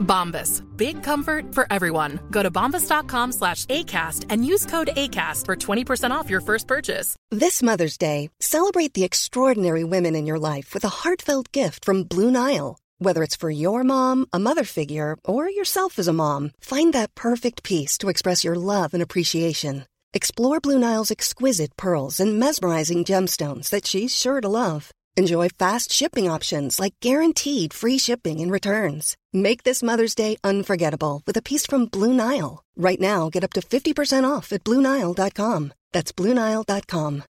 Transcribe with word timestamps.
Bombas. 0.00 0.62
Big 0.76 1.02
comfort 1.02 1.54
for 1.54 1.66
everyone. 1.70 2.20
Go 2.30 2.42
to 2.42 2.50
bombas.com 2.50 3.32
slash 3.32 3.66
ACAST 3.66 4.26
and 4.30 4.44
use 4.44 4.66
code 4.66 4.90
ACAST 4.96 5.46
for 5.46 5.56
20% 5.56 6.10
off 6.10 6.30
your 6.30 6.40
first 6.40 6.66
purchase. 6.66 7.16
This 7.30 7.62
Mother's 7.62 7.98
Day, 7.98 8.30
celebrate 8.40 8.94
the 8.94 9.04
extraordinary 9.04 9.84
women 9.84 10.14
in 10.14 10.26
your 10.26 10.38
life 10.38 10.72
with 10.74 10.84
a 10.84 10.96
heartfelt 11.02 11.52
gift 11.52 11.84
from 11.84 12.04
Blue 12.04 12.30
Nile. 12.30 12.78
Whether 12.98 13.22
it's 13.22 13.36
for 13.36 13.50
your 13.50 13.82
mom, 13.82 14.26
a 14.32 14.38
mother 14.38 14.64
figure, 14.64 15.16
or 15.24 15.48
yourself 15.48 15.98
as 15.98 16.08
a 16.08 16.12
mom, 16.12 16.50
find 16.60 16.92
that 16.92 17.14
perfect 17.14 17.62
piece 17.62 17.96
to 17.98 18.08
express 18.08 18.44
your 18.44 18.56
love 18.56 18.92
and 18.94 19.02
appreciation. 19.02 19.86
Explore 20.12 20.60
Blue 20.60 20.78
Nile's 20.78 21.10
exquisite 21.10 21.76
pearls 21.76 22.20
and 22.20 22.38
mesmerizing 22.38 23.04
gemstones 23.04 23.70
that 23.70 23.86
she's 23.86 24.14
sure 24.14 24.40
to 24.40 24.48
love. 24.48 24.90
Enjoy 25.16 25.48
fast 25.48 25.92
shipping 25.92 26.28
options 26.28 26.78
like 26.80 26.94
guaranteed 27.00 27.72
free 27.72 27.96
shipping 27.98 28.40
and 28.40 28.50
returns. 28.50 29.16
Make 29.32 29.62
this 29.62 29.80
Mother's 29.82 30.14
Day 30.16 30.36
unforgettable 30.42 31.22
with 31.24 31.36
a 31.36 31.42
piece 31.42 31.64
from 31.64 31.86
Blue 31.86 32.12
Nile. 32.12 32.64
Right 32.76 33.00
now, 33.00 33.28
get 33.30 33.44
up 33.44 33.52
to 33.52 33.60
50% 33.60 34.24
off 34.28 34.52
at 34.52 34.64
BlueNile.com. 34.64 35.72
That's 35.92 36.12
BlueNile.com. 36.12 37.22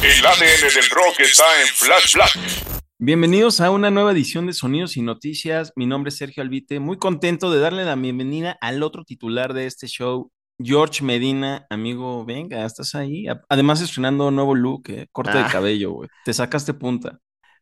El 0.00 0.26
ADN 0.26 0.74
del 0.74 0.90
rock 0.90 1.20
está 1.20 1.44
en 1.62 1.66
Flash 1.68 2.14
Black. 2.14 2.82
Bienvenidos 2.98 3.60
a 3.60 3.70
una 3.70 3.90
nueva 3.90 4.12
edición 4.12 4.46
de 4.46 4.52
Sonidos 4.52 4.96
y 4.98 5.02
Noticias. 5.02 5.72
Mi 5.74 5.86
nombre 5.86 6.10
es 6.10 6.16
Sergio 6.18 6.42
Albite, 6.42 6.78
muy 6.78 6.98
contento 6.98 7.50
de 7.50 7.60
darle 7.60 7.84
la 7.84 7.94
bienvenida 7.96 8.58
al 8.60 8.82
otro 8.82 9.04
titular 9.04 9.54
de 9.54 9.66
este 9.66 9.86
show, 9.86 10.30
George 10.62 11.02
Medina. 11.04 11.66
Amigo, 11.70 12.24
venga, 12.26 12.64
estás 12.66 12.94
ahí. 12.94 13.24
Además, 13.48 13.80
estrenando 13.80 14.30
nuevo 14.30 14.54
look, 14.54 14.90
eh, 14.90 15.06
corte 15.12 15.32
de 15.32 15.44
Ah. 15.44 15.48
cabello, 15.50 15.92
güey. 15.92 16.08
Te 16.24 16.34
sacaste 16.34 16.74
punta. 16.74 17.18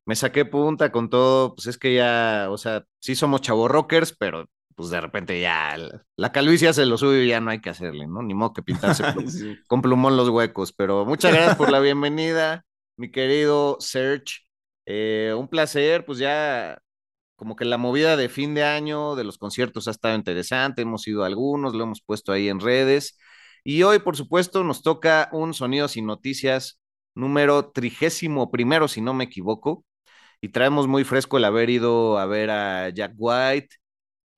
Me 0.07 0.17
saqué 0.17 0.45
punta 0.47 0.93
con 0.93 1.11
todo, 1.11 1.55
pues 1.57 1.67
es 1.69 1.79
que 1.79 1.95
ya, 1.95 2.49
o 2.51 2.59
sea, 2.59 2.85
sí 3.01 3.17
somos 3.17 3.41
chavos 3.43 3.71
rockers, 3.71 4.15
pero 4.19 4.47
pues 4.77 4.91
de 4.91 5.01
repente 5.01 5.41
ya 5.41 5.77
la, 5.79 6.05
la 6.17 6.33
calvicie 6.33 6.69
hace 6.69 6.87
lo 6.87 6.99
suyo 6.99 7.23
y 7.23 7.29
ya 7.29 7.41
no 7.41 7.51
hay 7.51 7.61
que 7.61 7.71
hacerle, 7.71 8.07
¿no? 8.07 8.23
Ni 8.23 8.35
modo 8.35 8.53
que 8.53 8.63
pintarse 8.63 9.05
Sí. 9.29 9.57
con 9.67 9.83
plumón 9.83 10.17
los 10.17 10.29
huecos, 10.29 10.73
pero 10.73 11.05
muchas 11.07 11.33
gracias 11.35 11.57
por 11.57 11.71
la 11.73 11.81
bienvenida, 11.81 12.65
mi 12.97 13.11
querido 13.11 13.79
Serge. 13.81 14.41
Eh, 14.87 15.35
un 15.37 15.49
placer, 15.49 16.05
pues 16.07 16.19
ya 16.19 16.79
como 17.37 17.57
que 17.57 17.65
la 17.65 17.79
movida 17.79 18.17
de 18.17 18.29
fin 18.29 18.55
de 18.55 18.65
año 18.65 19.15
de 19.17 19.25
los 19.25 19.39
conciertos 19.39 19.89
ha 19.89 19.91
estado 19.93 20.15
interesante, 20.17 20.83
hemos 20.83 21.07
ido 21.09 21.25
a 21.25 21.27
algunos, 21.27 21.75
lo 21.75 21.85
hemos 21.85 22.03
puesto 22.03 22.33
ahí 22.33 22.49
en 22.49 22.61
redes. 22.61 23.19
Y 23.65 23.83
hoy, 23.83 23.99
por 23.99 24.17
supuesto, 24.17 24.65
nos 24.65 24.83
toca 24.83 25.29
un 25.33 25.53
Sonidos 25.55 25.97
y 25.97 26.03
Noticias 26.03 26.81
número 27.15 27.71
trigésimo 27.73 28.51
primero, 28.51 28.89
si 28.89 29.01
no 29.01 29.15
me 29.15 29.25
equivoco. 29.25 29.85
Y 30.41 30.51
traemos 30.51 30.87
muy 30.89 31.05
fresco 31.05 31.39
el 31.39 31.45
haber 31.45 31.71
ido 31.71 32.19
a 32.19 32.27
ver 32.27 32.51
a 32.51 32.89
Jack 32.91 33.13
White. 33.17 33.77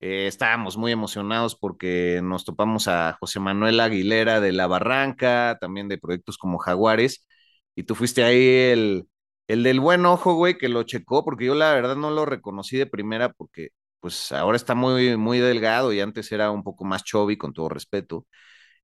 Eh, 0.00 0.26
estábamos 0.28 0.76
muy 0.76 0.92
emocionados 0.92 1.56
porque 1.56 2.20
nos 2.22 2.44
topamos 2.44 2.88
a 2.88 3.16
José 3.20 3.40
Manuel 3.40 3.80
Aguilera 3.80 4.40
de 4.40 4.52
La 4.52 4.66
Barranca, 4.68 5.58
también 5.60 5.88
de 5.88 5.98
proyectos 5.98 6.38
como 6.38 6.58
Jaguares. 6.58 7.26
Y 7.74 7.84
tú 7.84 7.94
fuiste 7.94 8.24
ahí 8.24 8.38
el, 8.72 9.08
el 9.48 9.62
del 9.64 9.80
buen 9.80 10.06
ojo, 10.06 10.34
güey, 10.34 10.58
que 10.58 10.68
lo 10.68 10.82
checó, 10.84 11.24
porque 11.24 11.46
yo 11.46 11.54
la 11.54 11.72
verdad 11.74 11.96
no 11.96 12.10
lo 12.10 12.26
reconocí 12.26 12.76
de 12.76 12.86
primera 12.86 13.32
porque 13.32 13.70
pues 14.00 14.32
ahora 14.32 14.56
está 14.56 14.74
muy, 14.74 15.16
muy 15.16 15.38
delgado 15.40 15.92
y 15.92 16.00
antes 16.00 16.30
era 16.32 16.50
un 16.50 16.62
poco 16.62 16.84
más 16.84 17.04
chubby, 17.04 17.36
con 17.36 17.52
todo 17.52 17.68
respeto. 17.68 18.26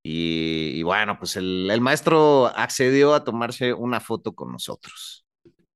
Y, 0.02 0.72
y 0.78 0.82
bueno, 0.82 1.18
pues 1.18 1.36
el, 1.36 1.70
el 1.70 1.80
maestro 1.80 2.46
accedió 2.48 3.14
a 3.14 3.24
tomarse 3.24 3.72
una 3.74 4.00
foto 4.00 4.34
con 4.34 4.52
nosotros. 4.52 5.23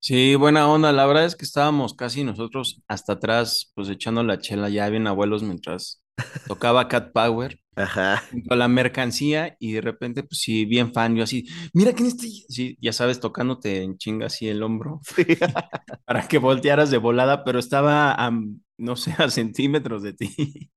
Sí, 0.00 0.34
buena 0.36 0.68
onda. 0.70 0.92
La 0.92 1.06
verdad 1.06 1.24
es 1.24 1.36
que 1.36 1.44
estábamos 1.44 1.94
casi 1.94 2.24
nosotros 2.24 2.80
hasta 2.88 3.14
atrás, 3.14 3.72
pues 3.74 3.88
echando 3.88 4.22
la 4.22 4.38
chela 4.38 4.68
ya 4.68 4.88
bien 4.88 5.06
abuelos 5.06 5.42
mientras 5.42 6.02
tocaba 6.46 6.88
Cat 6.88 7.12
Power. 7.12 7.60
Ajá. 7.76 8.24
junto 8.32 8.54
a 8.54 8.56
la 8.56 8.66
mercancía 8.66 9.56
y 9.60 9.72
de 9.72 9.80
repente, 9.80 10.24
pues 10.24 10.40
sí, 10.40 10.64
bien 10.64 10.92
fan, 10.92 11.14
yo 11.14 11.22
así, 11.22 11.46
mira 11.72 11.92
que 11.92 12.02
en 12.02 12.08
este, 12.08 12.26
sí, 12.48 12.76
ya 12.80 12.92
sabes, 12.92 13.20
tocándote 13.20 13.82
en 13.84 13.96
chinga 13.98 14.26
así 14.26 14.48
el 14.48 14.64
hombro 14.64 15.00
para 16.04 16.26
que 16.26 16.38
voltearas 16.38 16.90
de 16.90 16.98
volada, 16.98 17.44
pero 17.44 17.60
estaba 17.60 18.12
a, 18.14 18.32
no 18.78 18.96
sé, 18.96 19.14
a 19.18 19.30
centímetros 19.30 20.02
de 20.02 20.12
ti. 20.14 20.34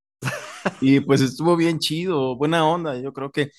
Y 0.81 0.99
pues 1.01 1.21
estuvo 1.21 1.55
bien 1.55 1.79
chido, 1.79 2.35
buena 2.37 2.65
onda, 2.67 2.99
yo 2.99 3.13
creo 3.13 3.31
que 3.31 3.51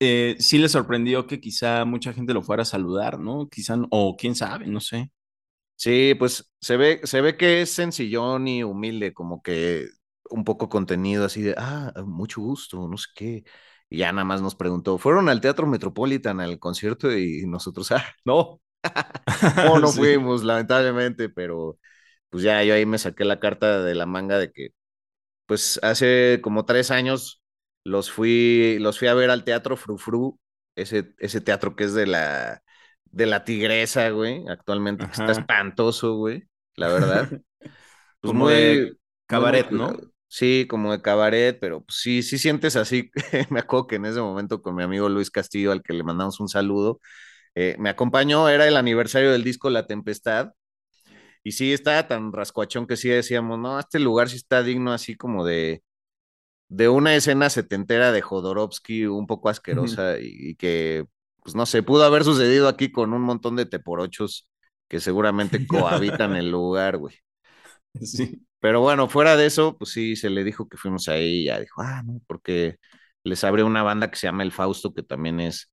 eh, 0.00 0.36
sí 0.38 0.58
le 0.58 0.68
sorprendió 0.68 1.26
que 1.26 1.40
quizá 1.40 1.84
mucha 1.84 2.12
gente 2.12 2.34
lo 2.34 2.42
fuera 2.42 2.62
a 2.62 2.66
saludar, 2.66 3.18
¿no? 3.18 3.48
Quizá, 3.48 3.76
o 3.90 4.16
quién 4.16 4.34
sabe, 4.34 4.66
no 4.66 4.80
sé. 4.80 5.10
Sí, 5.76 6.14
pues 6.18 6.50
se 6.60 6.76
ve, 6.76 7.00
se 7.04 7.20
ve 7.20 7.36
que 7.36 7.60
es 7.60 7.70
sencillón 7.72 8.48
y 8.48 8.62
humilde, 8.64 9.12
como 9.12 9.42
que 9.42 9.86
un 10.30 10.42
poco 10.44 10.68
contenido 10.68 11.24
así 11.26 11.42
de, 11.42 11.54
ah, 11.58 11.92
mucho 12.06 12.40
gusto, 12.40 12.88
no 12.88 12.96
sé 12.96 13.08
qué. 13.14 13.44
Y 13.90 13.98
ya 13.98 14.10
nada 14.12 14.24
más 14.24 14.40
nos 14.42 14.54
preguntó, 14.56 14.98
¿fueron 14.98 15.28
al 15.28 15.40
Teatro 15.40 15.66
Metropolitan 15.66 16.40
al 16.40 16.58
concierto? 16.58 17.12
Y 17.16 17.46
nosotros, 17.46 17.90
ah, 17.92 18.04
no, 18.24 18.60
no, 19.60 19.78
no 19.80 19.92
Sí. 19.94 20.00
fuimos, 20.00 20.44
lamentablemente, 20.44 21.28
pero 21.28 21.78
pues 22.30 22.44
ya 22.44 22.62
yo 22.64 22.74
ahí 22.74 22.86
me 22.86 22.98
saqué 22.98 23.24
la 23.24 23.40
carta 23.40 23.82
de 23.82 23.94
la 23.94 24.06
manga 24.06 24.38
de 24.38 24.52
que, 24.52 24.70
pues 25.46 25.80
hace 25.82 26.40
como 26.42 26.64
tres 26.66 26.90
años 26.90 27.42
los 27.86 28.10
fui, 28.10 28.78
los 28.80 28.98
fui 28.98 29.06
a 29.08 29.14
ver 29.14 29.30
al 29.30 29.44
Teatro 29.44 29.76
Frufru, 29.76 30.38
ese, 30.74 31.14
ese 31.18 31.40
teatro 31.40 31.76
que 31.76 31.84
es 31.84 31.94
de 31.94 32.06
la, 32.06 32.62
de 33.04 33.26
la 33.26 33.44
Tigresa, 33.44 34.10
güey, 34.10 34.44
actualmente, 34.48 35.06
que 35.06 35.12
está 35.12 35.30
espantoso, 35.30 36.14
güey, 36.16 36.44
la 36.74 36.88
verdad. 36.88 37.30
Pues 38.18 38.32
Como 38.32 38.48
de 38.48 38.96
cabaret, 39.26 39.70
muy 39.70 39.78
¿no? 39.78 39.96
Sí, 40.26 40.66
como 40.68 40.90
de 40.90 41.02
cabaret, 41.02 41.58
pero 41.60 41.84
pues, 41.84 41.98
sí, 41.98 42.22
sí 42.22 42.38
sientes 42.38 42.74
así. 42.74 43.10
Me 43.50 43.60
acuerdo 43.60 43.86
que 43.86 43.96
en 43.96 44.06
ese 44.06 44.20
momento 44.20 44.62
con 44.62 44.74
mi 44.74 44.82
amigo 44.82 45.08
Luis 45.08 45.30
Castillo, 45.30 45.70
al 45.70 45.82
que 45.82 45.92
le 45.92 46.02
mandamos 46.02 46.40
un 46.40 46.48
saludo, 46.48 46.98
eh, 47.54 47.76
me 47.78 47.90
acompañó, 47.90 48.48
era 48.48 48.66
el 48.66 48.76
aniversario 48.76 49.30
del 49.30 49.44
disco 49.44 49.68
La 49.70 49.86
Tempestad, 49.86 50.52
y 51.44 51.52
sí 51.52 51.72
estaba 51.72 52.08
tan 52.08 52.32
rascuachón 52.32 52.86
que 52.86 52.96
sí 52.96 53.10
decíamos, 53.10 53.58
no, 53.58 53.78
este 53.78 54.00
lugar 54.00 54.28
sí 54.30 54.36
está 54.36 54.62
digno 54.62 54.92
así 54.92 55.14
como 55.14 55.44
de, 55.44 55.82
de 56.68 56.88
una 56.88 57.14
escena 57.14 57.50
setentera 57.50 58.12
de 58.12 58.22
Jodorowsky 58.22 59.06
un 59.06 59.26
poco 59.26 59.48
asquerosa 59.48 60.18
y, 60.18 60.50
y 60.50 60.54
que, 60.56 61.06
pues 61.42 61.54
no 61.54 61.66
sé, 61.66 61.82
pudo 61.82 62.04
haber 62.04 62.24
sucedido 62.24 62.68
aquí 62.68 62.90
con 62.92 63.12
un 63.12 63.22
montón 63.22 63.56
de 63.56 63.66
teporochos 63.66 64.48
que 64.88 65.00
seguramente 65.00 65.66
cohabitan 65.66 66.36
el 66.36 66.50
lugar, 66.50 66.98
güey. 66.98 67.14
Sí. 68.02 68.46
Pero 68.60 68.80
bueno, 68.80 69.08
fuera 69.08 69.36
de 69.36 69.46
eso, 69.46 69.76
pues 69.78 69.92
sí, 69.92 70.16
se 70.16 70.30
le 70.30 70.44
dijo 70.44 70.68
que 70.68 70.76
fuimos 70.76 71.08
ahí 71.08 71.42
y 71.42 71.44
ya 71.46 71.60
dijo, 71.60 71.82
ah, 71.82 72.02
no, 72.04 72.20
porque 72.26 72.76
les 73.22 73.44
abrió 73.44 73.66
una 73.66 73.82
banda 73.82 74.10
que 74.10 74.16
se 74.16 74.26
llama 74.26 74.42
El 74.42 74.52
Fausto, 74.52 74.94
que 74.94 75.02
también 75.02 75.40
es 75.40 75.70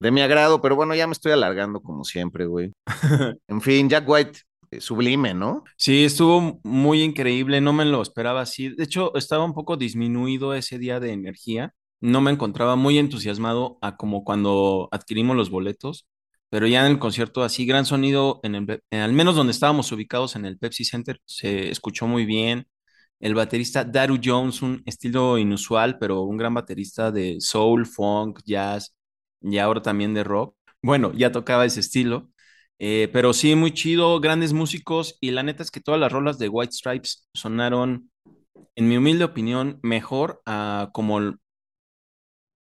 de 0.00 0.10
mi 0.10 0.20
agrado, 0.20 0.60
pero 0.60 0.76
bueno, 0.76 0.94
ya 0.94 1.06
me 1.06 1.12
estoy 1.12 1.32
alargando 1.32 1.80
como 1.80 2.04
siempre, 2.04 2.46
güey. 2.46 2.72
En 3.48 3.60
fin, 3.60 3.88
Jack 3.88 4.08
White, 4.08 4.40
sublime, 4.80 5.34
¿no? 5.34 5.64
Sí, 5.76 6.04
estuvo 6.04 6.60
muy 6.64 7.02
increíble, 7.02 7.60
no 7.60 7.72
me 7.72 7.84
lo 7.84 8.02
esperaba 8.02 8.40
así. 8.42 8.70
De 8.70 8.84
hecho, 8.84 9.14
estaba 9.16 9.44
un 9.44 9.54
poco 9.54 9.76
disminuido 9.76 10.54
ese 10.54 10.78
día 10.78 11.00
de 11.00 11.12
energía. 11.12 11.74
No 12.00 12.20
me 12.20 12.30
encontraba 12.30 12.76
muy 12.76 12.98
entusiasmado 12.98 13.78
a 13.82 13.96
como 13.96 14.24
cuando 14.24 14.88
adquirimos 14.92 15.36
los 15.36 15.50
boletos, 15.50 16.06
pero 16.50 16.66
ya 16.66 16.84
en 16.86 16.92
el 16.92 16.98
concierto 16.98 17.42
así, 17.42 17.66
gran 17.66 17.86
sonido, 17.86 18.40
en 18.44 18.54
el, 18.54 18.82
en- 18.90 19.00
al 19.00 19.12
menos 19.12 19.34
donde 19.36 19.50
estábamos 19.52 19.90
ubicados 19.92 20.36
en 20.36 20.44
el 20.46 20.58
Pepsi 20.58 20.84
Center, 20.84 21.20
se 21.24 21.70
escuchó 21.70 22.06
muy 22.06 22.24
bien. 22.24 22.66
El 23.20 23.34
baterista 23.34 23.84
Daru 23.84 24.18
Jones, 24.22 24.60
un 24.62 24.82
estilo 24.86 25.38
inusual, 25.38 25.98
pero 25.98 26.22
un 26.22 26.36
gran 26.36 26.54
baterista 26.54 27.10
de 27.10 27.36
soul, 27.40 27.86
funk, 27.86 28.40
jazz 28.44 28.94
y 29.40 29.58
ahora 29.58 29.80
también 29.82 30.14
de 30.14 30.24
rock. 30.24 30.56
Bueno, 30.82 31.12
ya 31.14 31.32
tocaba 31.32 31.64
ese 31.64 31.80
estilo. 31.80 32.30
Eh, 32.78 33.08
pero 33.12 33.32
sí, 33.32 33.54
muy 33.54 33.72
chido, 33.72 34.20
grandes 34.20 34.52
músicos 34.52 35.16
y 35.20 35.30
la 35.30 35.42
neta 35.42 35.62
es 35.62 35.70
que 35.70 35.80
todas 35.80 36.00
las 36.00 36.12
rolas 36.12 36.38
de 36.38 36.48
White 36.48 36.72
Stripes 36.72 37.28
sonaron, 37.34 38.10
en 38.76 38.88
mi 38.88 38.96
humilde 38.98 39.24
opinión, 39.24 39.80
mejor 39.82 40.42
a 40.46 40.90
como 40.94 41.20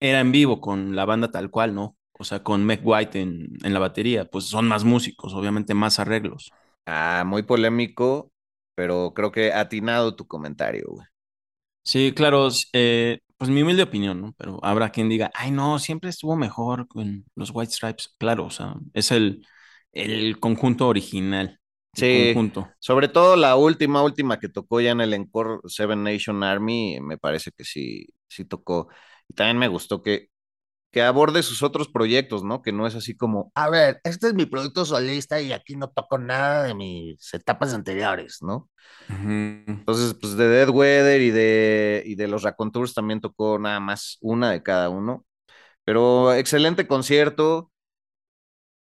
era 0.01 0.21
en 0.21 0.33
vivo 0.33 0.61
con 0.61 0.97
la 0.97 1.05
banda 1.05 1.31
tal 1.31 1.51
cual, 1.51 1.75
¿no? 1.75 1.97
O 2.19 2.25
sea, 2.25 2.43
con 2.43 2.65
Meg 2.65 2.81
White 2.85 3.21
en, 3.21 3.49
en 3.63 3.73
la 3.73 3.79
batería, 3.81 4.25
pues 4.27 4.45
son 4.47 4.69
más 4.69 4.85
músicos, 4.85 5.35
obviamente 5.35 5.75
más 5.75 5.99
arreglos. 5.99 6.51
Ah, 6.87 7.25
muy 7.27 7.43
polémico, 7.43 8.33
pero 8.75 9.13
creo 9.15 9.33
que 9.33 9.53
atinado 9.53 10.15
tu 10.17 10.27
comentario, 10.27 10.85
güey. 10.89 11.07
Sí, 11.83 12.13
claro, 12.15 12.49
eh, 12.73 13.21
pues 13.37 13.51
mi 13.51 13.63
humilde 13.63 13.83
opinión, 13.83 14.21
¿no? 14.21 14.35
Pero 14.39 14.61
habrá 14.65 14.91
quien 14.91 15.09
diga, 15.09 15.31
ay, 15.35 15.51
no, 15.51 15.79
siempre 15.79 16.11
estuvo 16.11 16.37
mejor 16.37 16.87
con 16.89 17.25
los 17.35 17.51
White 17.53 17.73
Stripes. 17.73 18.15
Claro, 18.19 18.47
o 18.47 18.51
sea, 18.51 18.75
es 18.95 19.11
el, 19.11 19.47
el 19.93 20.39
conjunto 20.41 20.89
original. 20.89 21.61
Sí, 21.95 22.35
conjunto. 22.35 22.69
sobre 22.79 23.09
todo 23.09 23.37
la 23.37 23.57
última, 23.57 24.03
última 24.03 24.39
que 24.39 24.49
tocó 24.49 24.81
ya 24.81 24.93
en 24.93 25.01
el 25.01 25.13
Encore 25.15 25.61
Seven 25.67 26.03
Nation 26.05 26.43
Army, 26.45 26.99
me 27.01 27.19
parece 27.19 27.51
que 27.53 27.65
sí, 27.65 28.07
sí 28.29 28.45
tocó. 28.45 28.89
Y 29.29 29.35
también 29.35 29.59
me 29.59 29.69
gustó 29.69 30.03
que, 30.03 30.29
que 30.93 31.03
aborde 31.03 31.43
sus 31.43 31.63
otros 31.63 31.89
proyectos, 31.89 32.45
¿no? 32.45 32.63
Que 32.63 32.73
no 32.73 32.87
es 32.87 32.95
así 32.97 33.17
como, 33.17 33.53
a 33.55 33.71
ver, 33.71 34.01
este 34.05 34.29
es 34.29 34.35
mi 34.35 34.47
producto 34.47 34.85
solista 34.85 35.41
y 35.41 35.53
aquí 35.53 35.77
no 35.77 35.91
toco 35.91 36.19
nada 36.19 36.65
de 36.65 36.75
mis 36.75 37.35
etapas 37.35 37.75
anteriores, 37.75 38.39
¿no? 38.43 38.71
Ujú. 39.09 39.83
Entonces, 39.87 40.15
pues 40.21 40.37
de 40.37 40.49
Dead 40.49 40.69
Weather 40.71 41.21
y 41.21 41.31
de, 41.31 42.03
y 42.07 42.15
de 42.15 42.29
los 42.29 42.43
Raconteurs 42.43 42.95
también 42.95 43.21
tocó 43.21 43.59
nada 43.59 43.81
más 43.81 44.19
una 44.21 44.51
de 44.53 44.63
cada 44.63 44.89
uno. 44.89 45.25
Pero 45.85 46.35
excelente 46.35 46.87
concierto. 46.89 47.73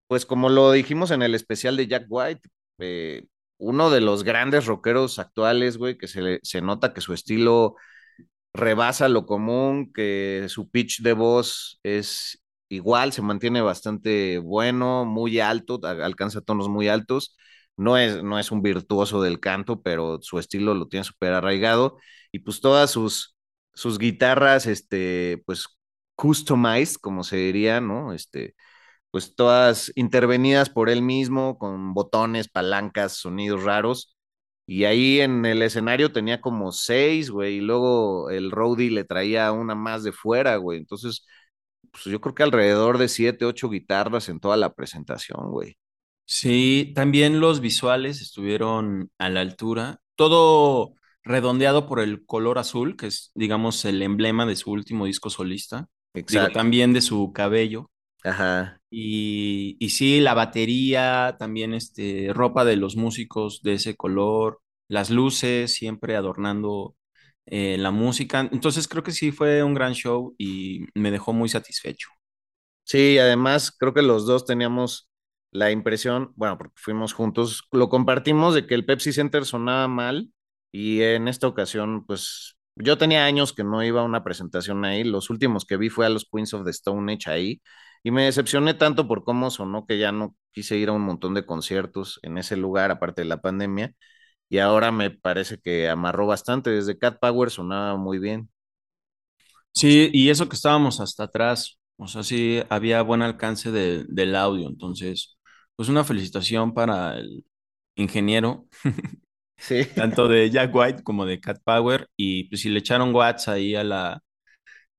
Pues 0.07 0.25
como 0.25 0.50
lo 0.50 0.71
dijimos 0.71 1.11
en 1.11 1.21
el 1.23 1.35
especial 1.35 1.77
de 1.77 1.88
Jack 1.88 2.05
White, 2.09 2.50
eh, 2.79 3.25
uno 3.57 3.89
de 3.89 4.01
los 4.01 4.23
grandes 4.23 4.65
rockeros 4.65 5.19
actuales, 5.19 5.77
güey, 5.77 5.97
que 5.97 6.07
se, 6.07 6.39
se 6.44 6.61
nota 6.61 6.94
que 6.94 7.01
su 7.01 7.13
estilo 7.13 7.75
rebasa 8.53 9.09
lo 9.09 9.25
común, 9.25 9.91
que 9.94 10.45
su 10.50 10.69
pitch 10.69 11.01
de 11.01 11.13
voz 11.13 11.79
es 11.83 12.44
igual, 12.69 13.13
se 13.13 13.21
mantiene 13.21 13.61
bastante 13.61 14.39
bueno, 14.39 15.05
muy 15.05 15.39
alto, 15.39 15.79
alcanza 15.83 16.41
tonos 16.41 16.69
muy 16.69 16.88
altos. 16.88 17.35
No 17.77 17.97
es, 17.97 18.23
no 18.23 18.39
es 18.39 18.51
un 18.51 18.61
virtuoso 18.61 19.21
del 19.21 19.39
canto, 19.39 19.81
pero 19.81 20.19
su 20.21 20.39
estilo 20.39 20.73
lo 20.75 20.88
tiene 20.88 21.03
súper 21.05 21.33
arraigado. 21.33 21.97
Y 22.31 22.39
pues 22.39 22.61
todas 22.61 22.91
sus, 22.91 23.35
sus 23.73 23.97
guitarras, 24.00 24.67
este, 24.67 25.41
pues 25.45 25.67
customized, 26.15 26.97
como 27.01 27.23
se 27.23 27.38
diría, 27.38 27.81
¿no? 27.81 28.13
Este, 28.13 28.55
pues 29.13 29.36
todas 29.36 29.92
intervenidas 29.95 30.71
por 30.71 30.89
él 30.89 31.04
mismo, 31.04 31.60
con 31.60 31.94
botones, 31.94 32.50
palancas, 32.50 33.13
sonidos 33.18 33.63
raros. 33.63 34.18
Y 34.65 34.86
ahí 34.86 35.21
en 35.21 35.45
el 35.45 35.62
escenario 35.62 36.12
tenía 36.12 36.42
como 36.42 36.71
seis, 36.71 37.30
güey, 37.30 37.57
y 37.57 37.62
luego 37.62 38.31
el 38.31 38.50
roadie 38.51 38.89
le 38.89 39.04
traía 39.04 39.51
una 39.51 39.75
más 39.75 40.04
de 40.04 40.13
fuera, 40.13 40.56
güey. 40.57 40.80
Entonces, 40.80 41.27
pues 41.92 42.06
yo 42.06 42.19
creo 42.21 42.33
que 42.33 42.44
alrededor 42.44 42.98
de 42.98 43.07
siete, 43.07 43.45
ocho 43.45 43.69
guitarras 43.69 44.30
en 44.30 44.39
toda 44.39 44.57
la 44.57 44.74
presentación, 44.74 45.51
güey. 45.51 45.77
Sí, 46.25 46.92
también 46.95 47.39
los 47.39 47.60
visuales 47.60 48.19
estuvieron 48.19 49.12
a 49.19 49.30
la 49.30 49.42
altura. 49.42 50.00
Todo 50.15 50.95
redondeado 51.24 51.88
por 51.88 52.00
el 52.00 52.25
color 52.25 52.57
azul, 52.57 52.98
que 52.98 53.07
es, 53.07 53.31
digamos, 53.36 53.86
el 53.86 54.01
emblema 54.01 54.48
de 54.48 54.56
su 54.56 54.71
último 54.71 55.06
disco 55.06 55.30
solista. 55.30 55.88
Digo, 56.27 56.48
Exacto. 56.48 56.54
también 56.54 56.94
de 56.94 57.01
su 57.01 57.31
cabello. 57.31 57.92
Ajá. 58.24 58.80
Y, 58.90 59.75
y 59.80 59.90
sí, 59.90 60.20
la 60.22 60.34
batería, 60.34 61.36
también 61.40 61.74
este, 61.74 62.31
ropa 62.34 62.64
de 62.64 62.78
los 62.78 62.96
músicos 62.96 63.62
de 63.64 63.74
ese 63.74 63.96
color, 63.96 64.62
las 64.88 65.10
luces 65.10 65.74
siempre 65.74 66.16
adornando 66.16 66.96
eh, 67.46 67.78
la 67.78 67.92
música. 67.92 68.48
Entonces 68.52 68.88
creo 68.88 69.04
que 69.04 69.12
sí 69.12 69.31
fue 69.31 69.62
un 69.64 69.74
gran 69.74 69.94
show 69.94 70.36
y 70.38 70.86
me 70.96 71.12
dejó 71.12 71.34
muy 71.34 71.50
satisfecho. 71.50 72.08
Sí, 72.86 73.18
además 73.20 73.72
creo 73.78 73.94
que 73.94 74.02
los 74.04 74.25
dos 74.28 74.46
teníamos 74.46 75.10
la 75.52 75.72
impresión, 75.72 76.34
bueno, 76.36 76.58
porque 76.58 76.75
fuimos 76.78 77.14
juntos, 77.14 77.64
lo 77.72 77.90
compartimos 77.90 78.56
de 78.56 78.68
que 78.68 78.75
el 78.75 78.86
Pepsi 78.86 79.14
Center 79.14 79.46
sonaba 79.46 79.88
mal 79.88 80.31
y 80.72 81.02
en 81.02 81.28
esta 81.28 81.48
ocasión, 81.48 82.06
pues 82.06 82.58
yo 82.75 82.98
tenía 82.98 83.25
años 83.25 83.54
que 83.54 83.64
no 83.64 83.84
iba 83.84 84.02
a 84.02 84.04
una 84.06 84.24
presentación 84.24 84.86
ahí, 84.86 85.04
los 85.04 85.30
últimos 85.30 85.66
que 85.66 85.78
vi 85.78 85.90
fue 85.90 86.06
a 86.08 86.10
los 86.10 86.28
Queens 86.31 86.54
of 86.56 86.66
the 86.66 86.72
Stone 86.72 87.14
Age 87.14 87.31
ahí 87.31 87.62
y 88.03 88.11
me 88.11 88.25
decepcioné 88.25 88.73
tanto 88.75 89.07
por 89.07 89.23
cómo 89.23 89.50
sonó 89.51 89.85
que 89.85 89.97
ya 90.00 90.11
no 90.11 90.35
quise 90.51 90.77
ir 90.77 90.89
a 90.89 90.94
un 90.94 91.01
montón 91.03 91.33
de 91.33 91.45
conciertos 91.45 92.19
en 92.23 92.38
ese 92.38 92.57
lugar, 92.57 92.91
aparte 92.91 93.21
de 93.23 93.27
la 93.29 93.41
pandemia, 93.41 93.94
y 94.50 94.59
ahora 94.59 94.91
me 94.91 95.11
parece 95.11 95.59
que 95.59 95.89
amarró 95.89 96.27
bastante, 96.27 96.69
desde 96.71 96.97
Cat 97.00 97.19
Power 97.21 97.50
sonaba 97.51 97.97
muy 97.97 98.19
bien. 98.19 98.50
Sí, 99.71 100.09
y 100.13 100.29
eso 100.29 100.47
que 100.50 100.55
estábamos 100.55 101.00
hasta 101.00 101.23
atrás, 101.23 101.79
o 101.97 102.07
sea, 102.07 102.23
sí 102.23 102.61
había 102.69 103.01
buen 103.01 103.21
alcance 103.21 103.71
de- 103.71 104.05
del 104.07 104.35
audio. 104.35 104.67
Entonces, 104.67 105.38
pues 105.75 105.89
una 105.89 106.03
felicitación 106.03 106.73
para 106.73 107.17
el 107.17 107.45
ingeniero, 107.95 108.67
Sí. 109.57 109.83
tanto 109.95 110.27
de 110.27 110.50
Jack 110.50 110.73
White 110.75 111.03
como 111.03 111.25
de 111.25 111.39
Cat 111.39 111.59
Power. 111.63 112.09
Y 112.17 112.45
pues 112.50 112.61
si 112.61 112.69
le 112.69 112.79
echaron 112.79 113.13
watts 113.15 113.47
ahí 113.47 113.75
a 113.75 113.83
la 113.83 114.21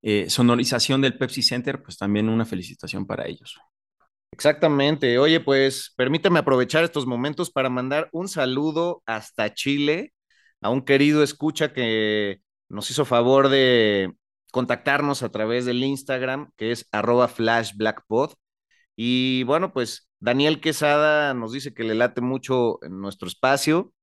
eh, 0.07 0.29
sonorización 0.29 1.01
del 1.01 1.17
Pepsi 1.17 1.41
Center, 1.41 1.83
pues 1.83 1.97
también 1.97 2.29
una 2.29 2.45
felicitación 2.45 3.07
para 3.07 3.27
ellos. 3.27 3.59
Exactamente. 4.33 5.19
Oye, 5.19 5.41
pues 5.41 5.95
permíteme 5.97 6.41
aprovechar 6.41 6.85
estos 6.85 7.07
momentos 7.07 7.51
para 7.51 7.71
mandar 7.71 8.11
un 8.13 8.29
saludo 8.29 9.03
hasta 9.07 9.55
Chile 9.55 10.13
a 10.61 10.69
un 10.69 10.83
querido 10.85 11.23
escucha 11.23 11.73
que 11.73 12.43
nos 12.69 12.91
hizo 12.91 13.07
favor 13.07 13.49
de 13.49 14.13
contactarnos 14.53 15.23
a 15.23 15.31
través 15.31 15.65
del 15.65 15.83
Instagram, 15.83 16.51
que 16.59 16.71
es 16.71 16.87
arroba 16.93 17.27
flashblackpod. 17.29 18.35
Y 18.97 19.43
bueno, 19.45 19.73
pues 19.73 20.11
Daniel 20.21 20.61
Quesada 20.61 21.33
nos 21.33 21.53
dice 21.53 21.73
que 21.73 21.85
le 21.85 21.95
late 21.95 22.21
mucho 22.21 22.79
en 22.85 23.01
nuestro 23.01 23.27
espacio 23.27 23.95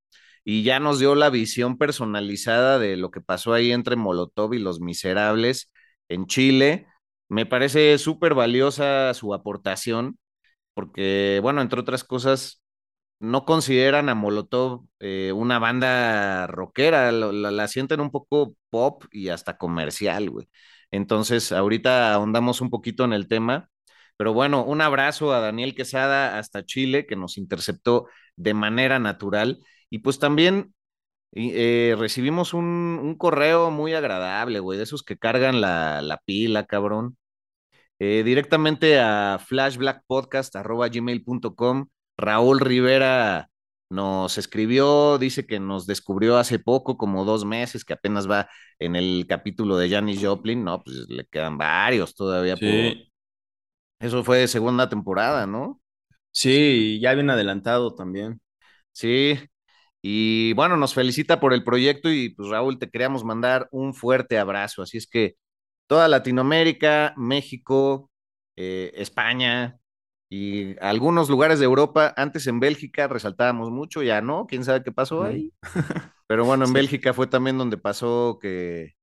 y 0.43 0.63
ya 0.63 0.79
nos 0.79 0.97
dio 0.97 1.13
la 1.13 1.29
visión 1.29 1.77
personalizada 1.77 2.79
de 2.79 2.97
lo 2.97 3.11
que 3.11 3.21
pasó 3.21 3.53
ahí 3.53 3.71
entre 3.71 3.97
Molotov 3.97 4.55
y 4.55 4.59
Los 4.59 4.79
Miserables 4.79 5.70
en 6.13 6.27
Chile. 6.27 6.87
Me 7.29 7.45
parece 7.45 7.97
súper 7.97 8.33
valiosa 8.35 9.13
su 9.13 9.33
aportación 9.33 10.17
porque, 10.73 11.39
bueno, 11.43 11.61
entre 11.61 11.81
otras 11.81 12.03
cosas, 12.03 12.63
no 13.19 13.45
consideran 13.45 14.09
a 14.09 14.15
Molotov 14.15 14.85
eh, 14.99 15.31
una 15.33 15.59
banda 15.59 16.47
rockera, 16.47 17.11
la, 17.11 17.51
la 17.51 17.67
sienten 17.67 18.01
un 18.01 18.11
poco 18.11 18.55
pop 18.69 19.05
y 19.11 19.29
hasta 19.29 19.57
comercial, 19.57 20.29
güey. 20.29 20.49
Entonces, 20.91 21.51
ahorita 21.51 22.13
ahondamos 22.13 22.61
un 22.61 22.69
poquito 22.69 23.05
en 23.05 23.13
el 23.13 23.27
tema, 23.27 23.69
pero 24.17 24.33
bueno, 24.33 24.63
un 24.65 24.81
abrazo 24.81 25.33
a 25.33 25.39
Daniel 25.39 25.75
Quesada 25.75 26.37
hasta 26.37 26.65
Chile, 26.65 27.05
que 27.05 27.15
nos 27.15 27.37
interceptó 27.37 28.07
de 28.35 28.53
manera 28.53 28.99
natural. 28.99 29.59
Y 29.89 29.99
pues 29.99 30.19
también 30.19 30.73
eh, 31.33 31.95
recibimos 31.97 32.53
un, 32.53 32.65
un 32.65 33.15
correo 33.17 33.71
muy 33.71 33.93
agradable, 33.93 34.59
güey, 34.59 34.77
de 34.77 34.83
esos 34.85 35.03
que 35.03 35.17
cargan 35.17 35.61
la, 35.61 36.01
la 36.01 36.17
pila, 36.25 36.65
cabrón 36.65 37.17
eh, 37.99 38.23
directamente 38.23 38.99
a 38.99 39.39
flashblackpodcast.gmail.com. 39.45 41.87
Raúl 42.17 42.59
Rivera 42.59 43.47
nos 43.89 44.37
escribió, 44.37 45.17
dice 45.17 45.45
que 45.45 45.59
nos 45.59 45.85
descubrió 45.87 46.37
hace 46.37 46.59
poco, 46.59 46.97
como 46.97 47.25
dos 47.25 47.45
meses, 47.45 47.83
que 47.85 47.93
apenas 47.93 48.29
va 48.29 48.49
en 48.79 48.95
el 48.95 49.25
capítulo 49.27 49.77
de 49.77 49.89
Janis 49.89 50.19
Joplin. 50.23 50.63
No, 50.63 50.81
pues 50.83 50.95
le 51.09 51.25
quedan 51.25 51.57
varios 51.57 52.15
todavía 52.15 52.57
por... 52.57 52.95
Eso 53.99 54.21
fue 54.23 54.39
de 54.39 54.47
segunda 54.49 54.89
temporada, 54.89 55.45
¿no? 55.47 55.79
sí, 56.31 56.99
ya 57.01 57.13
bien 57.13 57.29
adelantado 57.29 57.95
también. 57.95 58.41
Sí. 58.91 59.37
Y 60.03 60.53
bueno, 60.53 60.77
nos 60.77 60.93
felicita 60.93 61.39
por 61.39 61.53
el 61.53 61.63
proyecto 61.63 62.09
y 62.11 62.29
pues 62.29 62.49
Raúl, 62.49 62.79
te 62.79 62.89
queríamos 62.89 63.23
mandar 63.23 63.67
un 63.71 63.93
fuerte 63.93 64.39
abrazo. 64.39 64.81
Así 64.81 64.97
es 64.97 65.07
que 65.07 65.35
toda 65.87 66.07
Latinoamérica, 66.07 67.13
México, 67.17 68.09
eh, 68.55 68.91
España 68.95 69.77
y 70.29 70.75
algunos 70.83 71.29
lugares 71.29 71.59
de 71.59 71.65
Europa. 71.65 72.13
Antes 72.17 72.47
en 72.47 72.59
Bélgica 72.59 73.07
resaltábamos 73.07 73.69
mucho, 73.69 74.01
ya 74.01 74.21
no, 74.21 74.47
quién 74.47 74.63
sabe 74.63 74.83
qué 74.83 74.91
pasó 74.91 75.23
ahí. 75.23 75.53
Pero 76.27 76.45
bueno, 76.45 76.63
en 76.63 76.69
Sí. 76.69 76.73
Bélgica 76.73 77.13
fue 77.13 77.27
también 77.27 77.57
donde 77.57 77.77
pasó 77.77 78.39
que, 78.41 78.93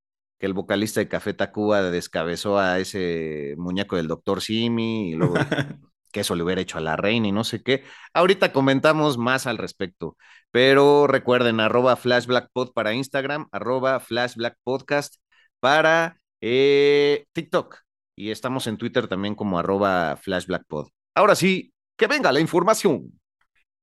que 0.40 0.46
el 0.46 0.54
vocalista 0.54 1.00
de 1.00 1.08
Café 1.08 1.34
Tacuba 1.34 1.82
descabezó 1.90 2.58
a 2.58 2.78
ese 2.80 3.54
muñeco 3.58 3.96
del 3.96 4.08
Doctor 4.08 4.40
Simi 4.40 5.10
y 5.10 5.14
luego 5.14 5.34
que 6.12 6.20
eso 6.20 6.34
le 6.34 6.42
hubiera 6.42 6.60
hecho 6.60 6.78
a 6.78 6.80
la 6.80 6.96
reina 6.96 7.28
y 7.28 7.32
no 7.32 7.44
sé 7.44 7.62
qué. 7.62 7.84
Ahorita 8.14 8.52
comentamos 8.52 9.18
más 9.18 9.46
al 9.46 9.58
respecto, 9.58 10.16
pero 10.50 11.06
recuerden, 11.06 11.60
arroba 11.60 11.96
flashblackpod 11.96 12.72
para 12.72 12.94
Instagram, 12.94 13.48
arroba 13.52 14.00
flashblackpodcast 14.00 15.16
para 15.60 16.20
eh, 16.40 17.26
TikTok 17.32 17.78
y 18.18 18.30
estamos 18.30 18.66
en 18.66 18.76
Twitter 18.78 19.06
también 19.06 19.36
como 19.36 19.58
arroba 19.58 20.16
flashblackpod. 20.16 20.88
Ahora 21.14 21.36
sí, 21.36 21.72
que 21.96 22.08
venga 22.08 22.32
la 22.32 22.40
información. 22.40 23.20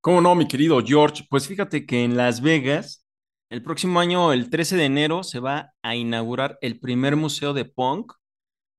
¿Cómo 0.02 0.22
no, 0.22 0.36
mi 0.36 0.48
querido 0.48 0.84
George? 0.86 1.26
Pues 1.30 1.48
fíjate 1.48 1.86
que 1.86 2.04
en 2.04 2.18
Las 2.18 2.42
Vegas, 2.42 3.06
el 3.50 3.64
próximo 3.64 4.00
año, 4.00 4.34
el 4.34 4.50
13 4.50 4.76
de 4.76 4.86
enero, 4.86 5.24
se 5.24 5.40
va 5.40 5.72
a 5.82 5.96
inaugurar 5.96 6.58
el 6.62 6.80
primer 6.80 7.16
museo 7.16 7.54
de 7.54 7.66
punk, 7.66 8.12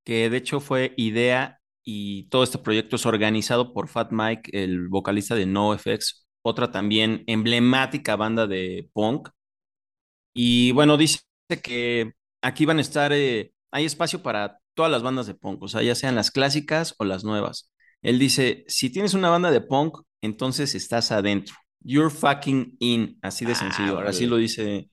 que 0.05 0.29
de 0.31 0.37
hecho 0.37 0.61
fue 0.61 0.93
idea 0.97 1.56
y 1.87 2.25
todo 2.31 2.45
este 2.45 2.59
proyecto 2.59 2.97
es 2.97 3.07
organizado 3.07 3.73
por 3.73 3.88
Fat 3.88 4.11
Mike, 4.12 4.50
el 4.64 4.88
vocalista 4.88 5.37
de 5.37 5.47
NoFX, 5.47 6.26
otra 6.43 6.73
también 6.73 7.25
emblemática 7.28 8.16
banda 8.16 8.47
de 8.49 8.90
punk. 8.93 9.31
Y 10.35 10.73
bueno, 10.73 10.97
dice 10.97 11.21
que 11.62 12.12
aquí 12.43 12.66
van 12.66 12.78
a 12.78 12.83
estar 12.83 13.12
eh, 13.12 13.52
hay 13.71 13.85
espacio 13.85 14.23
para 14.23 14.59
todas 14.75 14.90
las 14.90 15.02
bandas 15.02 15.26
de 15.26 15.35
punk, 15.35 15.62
o 15.62 15.69
sea, 15.69 15.83
ya 15.83 15.95
sean 15.95 16.14
las 16.14 16.31
clásicas 16.31 16.95
o 16.99 17.05
las 17.05 17.25
nuevas. 17.25 17.73
Él 18.02 18.19
dice, 18.19 18.64
si 18.69 18.90
tienes 18.90 19.14
una 19.14 19.31
banda 19.31 19.50
de 19.50 19.61
punk, 19.61 19.99
entonces 20.21 20.75
estás 20.75 21.12
adentro. 21.12 21.55
You're 21.81 22.11
fucking 22.11 22.76
in, 22.81 23.19
así 23.23 23.45
de 23.45 23.52
Ah, 23.52 23.55
sencillo. 23.55 23.93
órale. 23.95 24.11
Así 24.11 24.26
lo 24.26 24.37
dice 24.37 24.90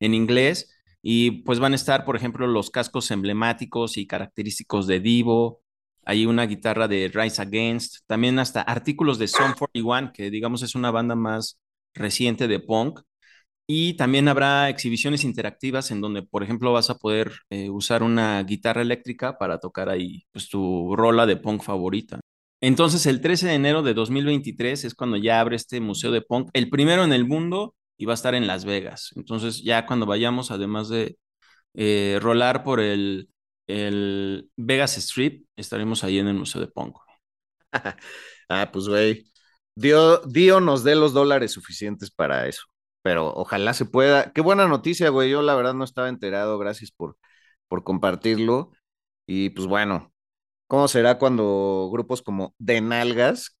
en 0.00 0.14
inglés. 0.14 0.74
Y 1.02 1.42
pues 1.42 1.60
van 1.60 1.72
a 1.72 1.76
estar, 1.76 2.04
por 2.04 2.16
ejemplo, 2.16 2.46
los 2.46 2.70
cascos 2.70 3.10
emblemáticos 3.10 3.96
y 3.98 4.06
característicos 4.06 4.86
de 4.86 5.00
Divo. 5.00 5.62
Hay 6.08 6.24
una 6.24 6.46
guitarra 6.46 6.88
de 6.88 7.10
Rise 7.12 7.42
Against. 7.42 7.98
También 8.06 8.38
hasta 8.38 8.62
artículos 8.62 9.18
de 9.18 9.28
Sum 9.28 9.52
41, 9.58 10.10
que 10.14 10.30
digamos 10.30 10.62
es 10.62 10.74
una 10.74 10.90
banda 10.90 11.14
más 11.14 11.60
reciente 11.92 12.48
de 12.48 12.60
punk. 12.60 13.00
Y 13.66 13.94
también 13.94 14.26
habrá 14.28 14.70
exhibiciones 14.70 15.22
interactivas 15.22 15.90
en 15.90 16.00
donde, 16.00 16.22
por 16.22 16.42
ejemplo, 16.42 16.72
vas 16.72 16.88
a 16.88 16.96
poder 16.96 17.32
eh, 17.50 17.68
usar 17.68 18.02
una 18.02 18.42
guitarra 18.42 18.80
eléctrica 18.80 19.36
para 19.36 19.58
tocar 19.60 19.90
ahí 19.90 20.24
pues, 20.32 20.48
tu 20.48 20.96
rola 20.96 21.26
de 21.26 21.36
punk 21.36 21.62
favorita. 21.62 22.20
Entonces, 22.62 23.04
el 23.04 23.20
13 23.20 23.48
de 23.48 23.54
enero 23.54 23.82
de 23.82 23.92
2023 23.92 24.84
es 24.84 24.94
cuando 24.94 25.18
ya 25.18 25.40
abre 25.40 25.56
este 25.56 25.78
museo 25.80 26.10
de 26.10 26.22
punk, 26.22 26.48
el 26.54 26.70
primero 26.70 27.04
en 27.04 27.12
el 27.12 27.26
mundo 27.26 27.74
y 27.98 28.06
va 28.06 28.14
a 28.14 28.14
estar 28.14 28.34
en 28.34 28.46
Las 28.46 28.64
Vegas. 28.64 29.12
Entonces, 29.14 29.62
ya 29.62 29.84
cuando 29.84 30.06
vayamos, 30.06 30.50
además 30.50 30.88
de 30.88 31.18
eh, 31.74 32.18
rolar 32.22 32.64
por 32.64 32.80
el, 32.80 33.28
el 33.68 34.50
Vegas 34.56 34.98
Strip, 34.98 35.46
estaremos 35.56 36.04
ahí 36.04 36.18
en 36.18 36.28
el 36.28 36.36
museo 36.36 36.60
de 36.62 36.68
punk. 36.68 36.96
Ah, 38.50 38.70
pues 38.72 38.88
güey, 38.88 39.26
Dio, 39.74 40.18
Dio 40.26 40.60
nos 40.60 40.84
dé 40.84 40.94
los 40.96 41.12
dólares 41.12 41.52
suficientes 41.52 42.10
para 42.10 42.46
eso, 42.48 42.62
pero 43.02 43.28
ojalá 43.34 43.74
se 43.74 43.84
pueda. 43.86 44.32
Qué 44.32 44.40
buena 44.40 44.66
noticia, 44.68 45.10
güey. 45.10 45.30
Yo 45.30 45.42
la 45.42 45.54
verdad 45.54 45.74
no 45.74 45.84
estaba 45.84 46.08
enterado, 46.08 46.58
gracias 46.58 46.90
por, 46.90 47.18
por 47.68 47.84
compartirlo. 47.84 48.72
Y 49.26 49.50
pues 49.50 49.66
bueno, 49.68 50.12
¿cómo 50.68 50.88
será 50.88 51.18
cuando 51.18 51.90
grupos 51.92 52.22
como 52.22 52.54
De 52.58 52.80
Nalgas 52.80 53.57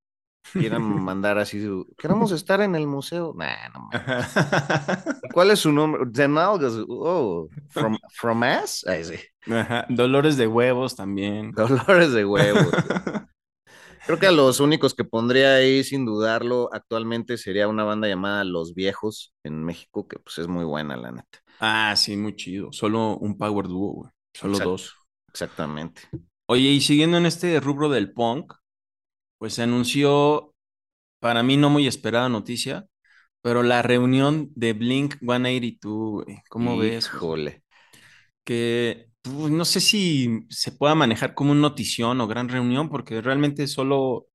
quieran 0.52 0.82
mandar 0.82 1.38
así 1.38 1.62
su... 1.62 1.86
Queremos 1.96 2.32
estar 2.32 2.60
en 2.60 2.74
el 2.74 2.86
museo. 2.86 3.34
Nah, 3.36 3.68
no 3.74 3.88
mames. 3.90 4.26
¿Cuál 5.32 5.50
es 5.50 5.60
su 5.60 5.72
nombre? 5.72 6.02
De 6.06 6.28
Nalgas. 6.28 6.74
Oh, 6.88 7.48
from, 7.70 7.98
from 8.12 8.42
Ass. 8.42 8.84
Ay, 8.86 9.04
sí. 9.04 9.52
Ajá, 9.52 9.86
Dolores 9.88 10.36
de 10.36 10.46
huevos 10.46 10.96
también. 10.96 11.52
Dolores 11.56 12.12
de 12.12 12.24
huevo. 12.24 12.60
Creo 14.06 14.18
que 14.18 14.26
a 14.26 14.32
los 14.32 14.60
únicos 14.60 14.94
que 14.94 15.04
pondría 15.04 15.56
ahí, 15.56 15.84
sin 15.84 16.06
dudarlo, 16.06 16.70
actualmente 16.72 17.36
sería 17.36 17.68
una 17.68 17.84
banda 17.84 18.08
llamada 18.08 18.42
Los 18.42 18.74
Viejos 18.74 19.34
en 19.44 19.62
México, 19.62 20.08
que 20.08 20.18
pues 20.18 20.38
es 20.38 20.48
muy 20.48 20.64
buena, 20.64 20.96
la 20.96 21.12
neta. 21.12 21.40
Ah, 21.60 21.94
sí, 21.94 22.16
muy 22.16 22.34
chido. 22.34 22.72
Solo 22.72 23.18
un 23.18 23.36
power 23.36 23.66
duo, 23.68 23.92
güey. 23.92 24.10
Solo 24.32 24.54
Exacto. 24.54 24.70
dos. 24.70 24.96
Exactamente. 25.28 26.02
Oye, 26.46 26.70
y 26.70 26.80
siguiendo 26.80 27.18
en 27.18 27.26
este 27.26 27.60
rubro 27.60 27.90
del 27.90 28.12
punk, 28.12 28.54
pues 29.38 29.54
se 29.54 29.62
anunció, 29.62 30.54
para 31.20 31.42
mí 31.42 31.56
no 31.56 31.70
muy 31.70 31.86
esperada 31.86 32.28
noticia, 32.28 32.86
pero 33.42 33.62
la 33.62 33.82
reunión 33.82 34.50
de 34.54 34.72
Blink 34.72 35.16
182, 35.20 36.24
güey. 36.24 36.42
¿Cómo 36.48 36.76
ves? 36.76 37.06
Híjole. 37.06 37.62
Que 38.44 39.08
pues, 39.22 39.50
no 39.52 39.64
sé 39.64 39.80
si 39.80 40.40
se 40.50 40.72
pueda 40.72 40.94
manejar 40.94 41.34
como 41.34 41.52
un 41.52 41.60
notición 41.60 42.20
o 42.20 42.26
gran 42.26 42.48
reunión, 42.48 42.88
porque 42.88 43.20
realmente 43.20 43.66
solo 43.66 44.26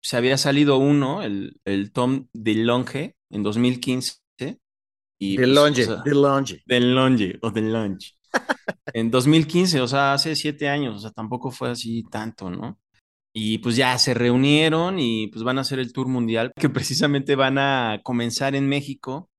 se 0.00 0.16
había 0.16 0.38
salido 0.38 0.78
uno, 0.78 1.22
el, 1.22 1.60
el 1.64 1.92
Tom 1.92 2.28
DeLonge, 2.32 3.16
en 3.30 3.42
2015. 3.42 4.18
Y, 5.20 5.36
De 5.36 5.44
pues, 5.44 5.54
Longe, 5.54 5.82
o 5.82 5.86
sea, 5.86 6.02
de 6.02 6.14
Longe. 6.14 6.62
Del 6.66 6.94
Longe 6.94 7.38
o 7.42 7.50
del 7.50 7.72
Lunch. 7.72 8.16
En 8.92 9.10
2015, 9.10 9.80
o 9.80 9.88
sea, 9.88 10.12
hace 10.14 10.36
siete 10.36 10.68
años, 10.68 10.96
o 10.96 10.98
sea, 11.00 11.10
tampoco 11.10 11.50
fue 11.50 11.70
así 11.70 12.04
tanto, 12.10 12.50
¿no? 12.50 12.78
Y 13.32 13.58
pues 13.58 13.76
ya 13.76 13.96
se 13.98 14.14
reunieron 14.14 14.98
y 14.98 15.28
pues 15.28 15.44
van 15.44 15.58
a 15.58 15.60
hacer 15.60 15.78
el 15.78 15.92
tour 15.92 16.08
mundial, 16.08 16.52
que 16.56 16.68
precisamente 16.70 17.36
van 17.36 17.58
a 17.58 18.00
comenzar 18.02 18.54
en 18.54 18.68
México. 18.68 19.30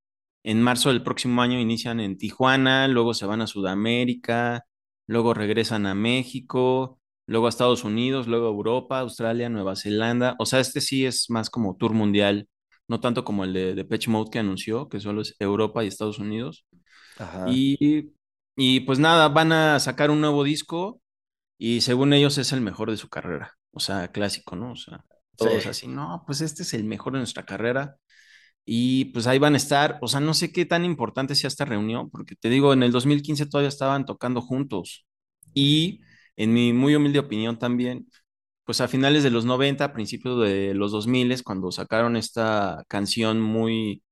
En 0.42 0.62
marzo 0.62 0.88
del 0.88 1.02
próximo 1.02 1.42
año 1.42 1.58
inician 1.60 2.00
en 2.00 2.16
Tijuana, 2.16 2.88
luego 2.88 3.12
se 3.14 3.26
van 3.26 3.42
a 3.42 3.46
Sudamérica, 3.46 4.64
luego 5.06 5.34
regresan 5.34 5.86
a 5.86 5.94
México, 5.94 6.98
luego 7.26 7.46
a 7.46 7.50
Estados 7.50 7.84
Unidos, 7.84 8.26
luego 8.26 8.46
a 8.46 8.50
Europa, 8.50 9.00
Australia, 9.00 9.48
Nueva 9.50 9.76
Zelanda. 9.76 10.34
O 10.38 10.46
sea, 10.46 10.60
este 10.60 10.80
sí 10.80 11.04
es 11.04 11.28
más 11.28 11.50
como 11.50 11.76
tour 11.76 11.92
mundial, 11.92 12.48
no 12.88 13.00
tanto 13.00 13.24
como 13.24 13.44
el 13.44 13.52
de 13.52 13.74
Depeche 13.74 14.10
Mode 14.10 14.30
que 14.30 14.38
anunció, 14.38 14.88
que 14.88 15.00
solo 15.00 15.20
es 15.20 15.36
Europa 15.38 15.84
y 15.84 15.88
Estados 15.88 16.18
Unidos. 16.18 16.64
Ajá. 17.18 17.46
Y, 17.48 18.12
y 18.56 18.80
pues 18.80 18.98
nada, 18.98 19.28
van 19.28 19.52
a 19.52 19.78
sacar 19.78 20.10
un 20.10 20.20
nuevo 20.20 20.42
disco 20.42 21.02
y 21.58 21.82
según 21.82 22.14
ellos 22.14 22.38
es 22.38 22.52
el 22.52 22.62
mejor 22.62 22.90
de 22.90 22.96
su 22.96 23.08
carrera. 23.08 23.59
O 23.72 23.80
sea, 23.80 24.08
clásico, 24.12 24.56
¿no? 24.56 24.72
O 24.72 24.76
sea, 24.76 25.04
todos 25.36 25.64
Sí. 25.64 25.70
así, 25.70 25.86
no, 25.88 26.22
pues 26.26 26.40
este 26.40 26.62
es 26.62 26.74
el 26.74 26.84
mejor 26.84 27.12
de 27.14 27.20
nuestra 27.20 27.44
carrera. 27.46 27.96
Y 28.64 29.06
pues 29.06 29.26
ahí 29.26 29.38
van 29.38 29.54
a 29.54 29.56
estar, 29.56 29.98
o 30.02 30.08
sea, 30.08 30.20
no 30.20 30.34
sé 30.34 30.52
qué 30.52 30.66
tan 30.66 30.84
importante 30.84 31.34
sea 31.34 31.48
esta 31.48 31.64
reunión, 31.64 32.10
porque 32.10 32.36
te 32.36 32.48
digo, 32.50 32.72
en 32.72 32.82
el 32.82 32.92
2015 32.92 33.46
todavía 33.46 33.68
estaban 33.68 34.06
tocando 34.06 34.42
juntos. 34.42 35.06
Y 35.54 36.00
en 36.36 36.52
mi 36.52 36.72
muy 36.72 36.94
humilde 36.94 37.18
opinión 37.18 37.58
también, 37.58 38.08
pues 38.64 38.80
a 38.80 38.88
finales 38.88 39.22
de 39.24 39.30
los 39.30 39.44
90, 39.44 39.86
a 39.86 39.92
principios 39.92 40.40
de 40.42 40.74
los 40.74 40.92
2000, 40.92 41.42
cuando 41.44 41.72
sacaron 41.72 42.16
esta 42.16 42.84
canción 42.88 43.40
muy 43.40 44.02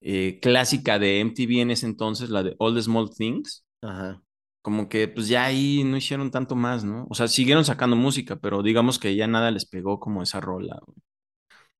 eh, 0.00 0.38
clásica 0.42 0.98
de 0.98 1.20
MTV 1.20 1.60
en 1.62 1.70
ese 1.72 1.86
entonces, 1.86 2.30
la 2.30 2.42
de 2.42 2.54
All 2.58 2.74
the 2.74 2.82
Small 2.82 3.10
Things, 3.16 3.64
Ajá. 3.82 4.22
Como 4.62 4.88
que 4.88 5.08
pues 5.08 5.28
ya 5.28 5.44
ahí 5.46 5.84
no 5.84 5.96
hicieron 5.96 6.30
tanto 6.30 6.54
más, 6.56 6.84
¿no? 6.84 7.06
O 7.10 7.14
sea, 7.14 7.28
siguieron 7.28 7.64
sacando 7.64 7.96
música, 7.96 8.36
pero 8.36 8.62
digamos 8.62 8.98
que 8.98 9.14
ya 9.16 9.26
nada 9.26 9.50
les 9.50 9.66
pegó 9.66 10.00
como 10.00 10.22
esa 10.22 10.40
rola. 10.40 10.78
güey. 10.86 10.98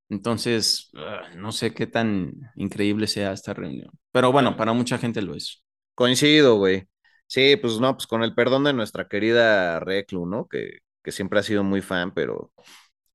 Entonces, 0.08 0.90
ah, 0.97 1.23
no 1.37 1.52
sé 1.52 1.75
qué 1.75 1.87
tan 1.87 2.32
increíble 2.56 3.06
sea 3.06 3.32
esta 3.32 3.52
reunión. 3.54 3.90
Pero 4.12 4.32
bueno, 4.32 4.56
para 4.56 4.73
mucha 4.73 4.99
gente 4.99 5.20
lo 5.23 5.35
es. 5.35 5.62
Coincido, 5.94 6.56
güey. 6.56 6.88
Sí, 7.26 7.56
pues 7.56 7.78
no, 7.80 7.94
pues 7.94 8.06
con 8.06 8.23
el 8.23 8.35
perdón 8.35 8.64
de 8.64 8.73
nuestra 8.73 9.06
querida 9.08 9.80
Reclu, 9.80 10.25
¿no? 10.26 10.49
Que, 10.49 10.78
que 11.02 11.12
siempre 11.12 11.40
ha 11.40 11.42
sido 11.42 11.62
muy 11.64 11.82
fan, 11.82 12.12
pero 12.14 12.52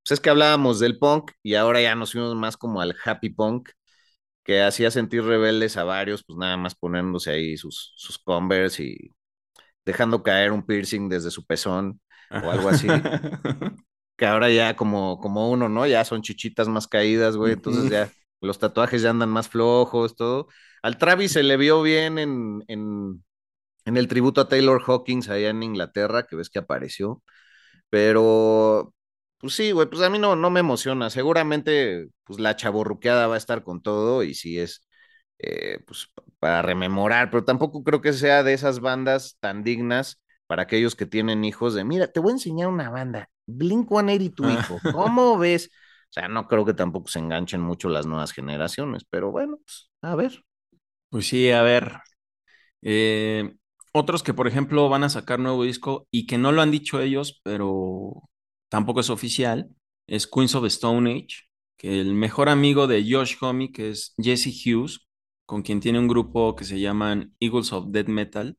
pues 0.04 0.12
es 0.14 0.20
que 0.20 0.30
hablábamos 0.30 0.80
del 0.80 1.00
punk 1.00 1.32
y 1.44 1.56
ahora 1.56 1.82
ya 1.82 1.96
nos 1.96 2.12
fuimos 2.14 2.36
más 2.36 2.58
como 2.58 2.82
al 2.82 2.96
happy 3.06 3.30
punk, 3.32 3.70
que 4.44 4.62
hacía 4.64 4.92
sentir 4.92 5.24
rebeldes 5.24 5.78
a 5.78 5.84
varios, 5.86 6.24
pues 6.24 6.38
nada 6.38 6.58
más 6.58 6.76
poniéndose 6.76 7.32
ahí 7.32 7.58
sus, 7.58 7.94
sus 7.98 8.20
Converse 8.20 8.84
y 8.84 8.98
dejando 9.86 10.24
caer 10.24 10.52
un 10.52 10.66
piercing 10.66 11.10
desde 11.10 11.32
su 11.32 11.46
pezón 11.46 12.02
o 12.44 12.52
algo 12.52 12.70
así. 12.70 12.88
que 14.18 14.26
ahora 14.26 14.50
ya 14.50 14.76
como, 14.76 15.20
como 15.20 15.50
uno, 15.52 15.70
¿no? 15.70 15.88
Ya 15.88 16.06
son 16.06 16.22
chichitas 16.22 16.68
más 16.68 16.88
caídas, 16.88 17.36
güey, 17.36 17.54
entonces 17.54 17.90
ya 17.90 18.12
los 18.42 18.60
tatuajes 18.60 19.02
ya 19.02 19.10
andan 19.10 19.30
más 19.30 19.50
flojos, 19.50 20.16
todo. 20.16 20.48
Al 20.82 20.98
Travis 20.98 21.32
se 21.34 21.44
le 21.44 21.58
vio 21.58 21.82
bien 21.82 22.20
en, 22.20 22.64
en, 22.68 23.24
en 23.86 23.98
el 23.98 24.08
tributo 24.08 24.42
a 24.42 24.50
Taylor 24.50 24.82
Hawkins 24.86 25.30
allá 25.30 25.50
en 25.50 25.64
Inglaterra, 25.64 26.26
que 26.28 26.36
ves 26.36 26.50
que 26.50 26.60
apareció, 26.60 27.24
pero 27.90 28.94
pues 29.40 29.56
sí, 29.56 29.72
güey, 29.72 29.90
pues 29.90 30.02
a 30.02 30.10
mí 30.10 30.20
no, 30.20 30.36
no 30.36 30.50
me 30.50 30.62
emociona. 30.62 31.10
Seguramente, 31.10 32.08
pues 32.24 32.40
la 32.40 32.56
chaborruqueada 32.56 33.28
va 33.28 33.36
a 33.36 33.38
estar 33.38 33.64
con 33.64 33.82
todo 33.82 34.24
y 34.24 34.36
sí 34.36 34.60
es, 34.60 34.88
eh, 35.40 35.80
pues 35.88 36.08
pa- 36.14 36.24
para 36.40 36.62
rememorar, 36.62 37.30
pero 37.32 37.44
tampoco 37.46 37.84
creo 37.84 38.02
que 38.02 38.14
sea 38.14 38.44
de 38.44 38.54
esas 38.54 38.80
bandas 38.80 39.38
tan 39.40 39.64
dignas 39.64 40.22
para 40.48 40.64
aquellos 40.64 40.96
que 40.96 41.06
tienen 41.06 41.44
hijos 41.46 41.74
de, 41.74 41.84
mira, 41.84 42.08
te 42.12 42.20
voy 42.20 42.32
a 42.32 42.34
enseñar 42.36 42.68
una 42.70 42.90
banda, 42.90 43.30
Blink 43.46 43.88
182, 43.90 44.36
tu 44.36 44.50
hijo, 44.50 44.86
¿cómo 44.90 45.38
ves? 45.38 45.72
O 46.10 46.14
sea, 46.14 46.28
no 46.28 46.48
creo 46.48 46.66
que 46.66 46.74
tampoco 46.74 47.08
se 47.10 47.20
enganchen 47.20 47.62
mucho 47.62 47.90
las 47.90 48.06
nuevas 48.06 48.32
generaciones, 48.34 49.04
pero 49.10 49.32
bueno, 49.32 49.58
pues 49.66 49.90
a 50.02 50.16
ver. 50.16 50.44
Pues 51.10 51.28
sí, 51.28 51.52
a 51.52 51.62
ver. 51.62 51.94
eh, 52.84 53.56
otros 53.94 54.24
que, 54.24 54.34
por 54.34 54.48
ejemplo, 54.48 54.90
van 54.90 55.04
a 55.06 55.10
sacar 55.10 55.40
nuevo 55.40 55.64
disco 55.64 56.08
y 56.12 56.28
que 56.28 56.38
no 56.40 56.52
lo 56.52 56.62
han 56.62 56.72
dicho 56.72 57.02
ellos, 57.02 57.42
pero 57.44 58.24
tampoco 58.70 59.02
es 59.02 59.10
oficial, 59.12 59.70
es 60.08 60.28
Queens 60.28 60.56
of 60.56 60.66
Stone 60.68 61.12
Age, 61.12 61.46
que 61.78 62.02
el 62.02 62.14
mejor 62.16 62.50
amigo 62.50 62.88
de 62.88 63.06
Josh 63.10 63.36
Homme, 63.42 63.72
que 63.72 63.90
es 63.92 64.14
Jesse 64.20 64.48
Hughes, 64.66 65.08
con 65.46 65.62
quien 65.62 65.80
tiene 65.80 66.00
un 66.00 66.08
grupo 66.08 66.56
que 66.56 66.66
se 66.66 66.80
llaman 66.80 67.36
Eagles 67.40 67.74
of 67.74 67.88
Death 67.90 68.08
Metal, 68.08 68.58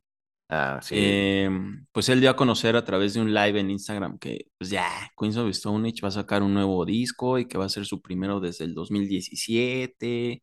Ah, 0.48 0.80
sí. 0.82 0.94
eh, 0.98 1.50
pues 1.92 2.08
él 2.10 2.20
dio 2.20 2.30
a 2.30 2.36
conocer 2.36 2.76
a 2.76 2.84
través 2.84 3.14
de 3.14 3.20
un 3.20 3.32
live 3.34 3.58
en 3.58 3.70
Instagram 3.70 4.18
que 4.18 4.46
pues 4.58 4.70
ya 4.70 4.86
Queens 5.18 5.36
of 5.38 5.48
Stone 5.50 5.88
Age 5.88 6.02
va 6.02 6.08
a 6.08 6.12
sacar 6.12 6.42
un 6.42 6.54
nuevo 6.54 6.84
disco 6.84 7.38
y 7.38 7.46
que 7.46 7.58
va 7.58 7.64
a 7.64 7.68
ser 7.70 7.86
su 7.86 8.02
primero 8.02 8.40
desde 8.40 8.64
el 8.66 8.74
2017. 8.74 10.42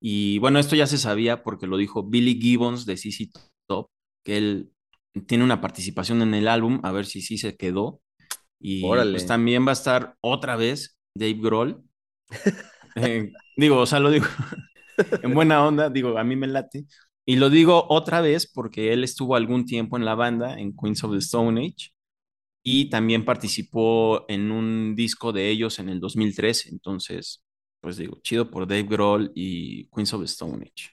Y 0.00 0.38
bueno, 0.38 0.58
esto 0.58 0.76
ya 0.76 0.86
se 0.86 0.98
sabía 0.98 1.42
porque 1.42 1.66
lo 1.66 1.76
dijo 1.76 2.04
Billy 2.04 2.40
Gibbons 2.40 2.86
de 2.86 2.96
CC 2.96 3.30
Top, 3.66 3.88
que 4.24 4.36
él 4.38 4.72
tiene 5.26 5.44
una 5.44 5.60
participación 5.60 6.22
en 6.22 6.34
el 6.34 6.48
álbum, 6.48 6.80
a 6.82 6.92
ver 6.92 7.06
si 7.06 7.22
sí 7.22 7.38
se 7.38 7.56
quedó. 7.56 8.00
Y 8.60 8.84
Órale. 8.84 9.12
pues 9.12 9.26
también 9.26 9.66
va 9.66 9.70
a 9.70 9.74
estar 9.74 10.16
otra 10.20 10.56
vez 10.56 10.98
Dave 11.16 11.34
Grohl. 11.40 11.82
Eh, 12.94 13.32
digo, 13.56 13.78
o 13.78 13.86
sea, 13.86 14.00
lo 14.00 14.10
digo 14.10 14.26
en 15.22 15.34
buena 15.34 15.64
onda, 15.66 15.90
digo, 15.90 16.18
a 16.18 16.24
mí 16.24 16.36
me 16.36 16.46
late, 16.46 16.86
Y 17.24 17.36
lo 17.36 17.50
digo 17.50 17.86
otra 17.88 18.20
vez 18.20 18.46
porque 18.52 18.92
él 18.92 19.04
estuvo 19.04 19.36
algún 19.36 19.64
tiempo 19.64 19.96
en 19.96 20.04
la 20.04 20.14
banda, 20.14 20.58
en 20.58 20.74
Queens 20.76 21.04
of 21.04 21.12
the 21.12 21.18
Stone 21.18 21.60
Age, 21.60 21.90
y 22.62 22.90
también 22.90 23.24
participó 23.24 24.24
en 24.28 24.52
un 24.52 24.94
disco 24.96 25.32
de 25.32 25.50
ellos 25.50 25.78
en 25.80 25.88
el 25.90 26.00
2013. 26.00 26.70
Entonces, 26.70 27.44
pues 27.80 27.96
digo, 27.98 28.18
chido 28.22 28.50
por 28.50 28.66
Dave 28.68 28.84
Grohl 28.84 29.32
y 29.34 29.86
Queens 29.88 30.14
of 30.14 30.20
the 30.22 30.26
Stone 30.26 30.64
Age. 30.64 30.90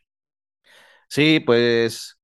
Sí, 1.08 1.40
pues, 1.40 2.20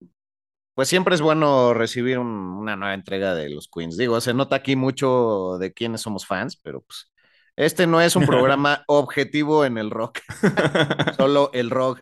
pues 0.75 0.87
siempre 0.89 1.15
es 1.15 1.21
bueno 1.21 1.73
recibir 1.73 2.19
un- 2.19 2.27
una 2.57 2.75
nueva 2.75 2.93
entrega 2.93 3.35
de 3.35 3.49
los 3.49 3.69
Queens. 3.69 3.97
Digo, 3.97 4.19
se 4.21 4.33
nota 4.33 4.57
aquí 4.57 4.75
mucho 4.75 5.57
de 5.59 5.73
quiénes 5.73 6.01
somos 6.01 6.25
fans, 6.27 6.57
pero 6.57 6.81
pues 6.81 7.11
este 7.55 7.87
no 7.87 8.01
es 8.01 8.15
un 8.15 8.25
programa 8.25 8.83
objetivo 8.87 9.65
en 9.65 9.77
el 9.77 9.91
rock. 9.91 10.19
Solo 11.17 11.49
el 11.53 11.69
rock, 11.69 12.01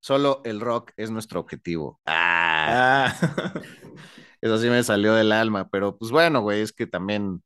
solo 0.00 0.42
el 0.44 0.60
rock 0.60 0.92
es 0.96 1.10
nuestro 1.10 1.40
objetivo. 1.40 2.00
Ah, 2.06 3.14
Ah. 3.14 3.14
eso 4.40 4.58
sí 4.58 4.68
me 4.68 4.82
salió 4.82 5.14
del 5.14 5.32
alma, 5.32 5.68
pero 5.70 5.96
pues 5.98 6.10
bueno, 6.10 6.40
güey, 6.40 6.60
es 6.62 6.72
que 6.72 6.86
también, 6.86 7.42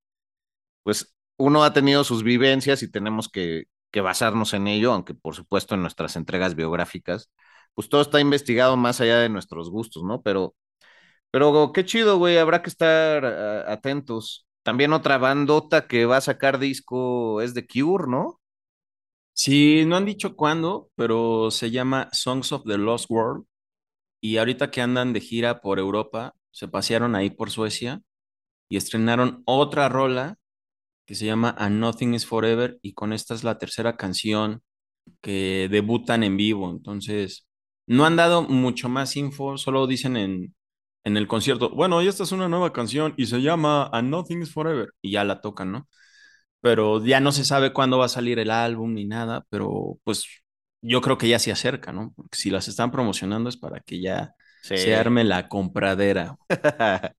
pues 0.83 1.15
uno 1.39 1.65
ha 1.65 1.73
tenido 1.73 2.05
sus 2.05 2.23
vivencias 2.25 2.83
y 2.83 2.91
tenemos 2.91 3.29
que, 3.29 3.65
que 3.93 4.01
basarnos 4.01 4.55
en 4.55 4.69
ello, 4.69 4.93
aunque 4.93 5.15
por 5.15 5.35
supuesto 5.35 5.75
en 5.75 5.83
nuestras 5.83 6.17
entregas 6.17 6.55
biográficas, 6.57 7.31
pues 7.75 7.89
todo 7.89 8.03
está 8.03 8.21
investigado 8.21 8.77
más 8.77 9.01
allá 9.01 9.19
de 9.19 9.29
nuestros 9.29 9.71
gustos, 9.71 10.05
¿no? 10.05 10.23
Pero, 10.23 10.55
pero 11.31 11.73
qué 11.73 11.85
chido, 11.85 12.19
güey, 12.19 12.39
habrá 12.39 12.63
que 12.63 12.71
estar 12.71 13.25
ah, 13.25 13.73
atentos. 13.73 14.47
También 14.63 14.93
otra 14.93 15.19
bandota 15.19 15.87
que 15.89 16.07
va 16.07 16.19
a 16.19 16.21
sacar 16.21 16.59
disco 16.59 17.41
es 17.41 17.55
The 17.55 17.67
Cure, 17.67 18.07
¿no? 18.09 18.41
Sí, 19.35 19.85
no 19.87 19.97
han 19.97 20.05
dicho 20.05 20.37
cuándo, 20.37 20.91
pero 20.95 21.51
se 21.51 21.71
llama 21.71 22.09
Songs 22.13 22.53
of 22.53 22.65
the 22.67 22.79
Lost 22.79 23.11
World. 23.11 23.47
Y 24.21 24.37
ahorita 24.39 24.71
que 24.71 24.83
andan 24.83 25.13
de 25.13 25.21
gira 25.21 25.61
por 25.61 25.79
Europa, 25.79 26.35
se 26.51 26.69
pasearon 26.69 27.15
ahí 27.17 27.31
por 27.31 27.51
Suecia 27.51 28.03
y 28.69 28.77
estrenaron 28.77 29.43
otra 29.47 29.89
rola 29.89 30.39
que 31.07 31.15
se 31.15 31.27
llama 31.27 31.55
A 31.59 31.71
Nothing 31.71 32.15
is 32.15 32.27
Forever. 32.27 32.79
Y 32.83 32.95
con 32.95 33.13
esta 33.13 33.35
es 33.35 33.45
la 33.45 33.59
tercera 33.59 33.97
canción 33.97 34.63
que 35.23 35.69
debutan 35.71 36.23
en 36.25 36.37
vivo. 36.37 36.71
Entonces, 36.71 37.47
no 37.87 38.05
han 38.07 38.17
dado 38.17 38.43
mucho 38.43 38.89
más 38.89 39.17
info, 39.17 39.59
solo 39.59 39.87
dicen 39.87 40.17
en, 40.17 40.55
en 41.05 41.17
el 41.17 41.27
concierto, 41.29 41.71
bueno, 41.71 42.03
y 42.03 42.09
esta 42.09 42.23
es 42.25 42.33
una 42.33 42.49
nueva 42.49 42.73
canción 42.73 43.15
y 43.17 43.27
se 43.27 43.43
llama 43.43 43.89
A 43.93 44.03
Nothing 44.03 44.43
is 44.43 44.53
Forever. 44.53 44.91
Y 45.03 45.13
ya 45.13 45.25
la 45.25 45.41
tocan, 45.41 45.73
¿no? 45.73 45.89
pero 46.61 47.05
ya 47.05 47.21
no 47.21 47.33
se 47.33 47.45
sabe 47.45 47.73
cuándo 47.73 47.99
va 47.99 48.07
a 48.07 48.09
salir 48.09 48.39
el 48.39 48.51
álbum 48.51 48.95
ni 48.95 49.05
nada, 49.07 49.47
pero 49.51 49.99
pues 50.05 50.27
yo 50.83 51.01
creo 51.01 51.19
que 51.19 51.29
ya 51.29 51.39
se 51.39 51.53
acerca, 51.53 51.93
¿no? 51.93 52.13
Porque 52.17 52.39
si 52.39 52.51
las 52.51 52.69
están 52.69 52.91
promocionando 52.93 53.49
es 53.49 53.57
para 53.57 53.81
que 53.81 54.01
ya 54.01 54.35
Sí. 54.63 54.75
se 54.75 54.95
arme 54.97 55.25
la 55.25 55.49
compradera. 55.49 56.37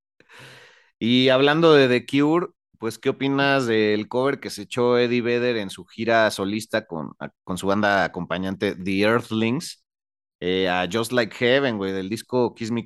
Y 0.99 1.29
hablando 1.29 1.73
de 1.73 1.87
The 1.87 2.05
Cure, 2.05 2.47
pues, 2.79 2.97
¿qué 2.99 3.09
opinas 3.09 3.65
del 3.67 4.07
cover 4.07 4.39
que 4.39 4.49
se 4.49 4.63
echó 4.63 4.97
Eddie 4.97 5.21
Vedder 5.21 5.57
en 5.57 5.69
su 5.69 5.85
gira 5.85 6.29
solista 6.31 6.85
con, 6.85 7.11
con 7.43 7.57
su 7.57 7.67
banda 7.67 8.03
acompañante 8.05 8.75
The 8.75 9.01
Earthlings? 9.01 9.83
eh, 10.39 10.69
a 10.69 10.87
Just 10.91 11.11
Like 11.13 11.35
Heaven, 11.35 11.77
güey, 11.77 11.93
del 11.93 12.09
disco 12.09 12.53
Kiss 12.55 12.71
Me 12.71 12.85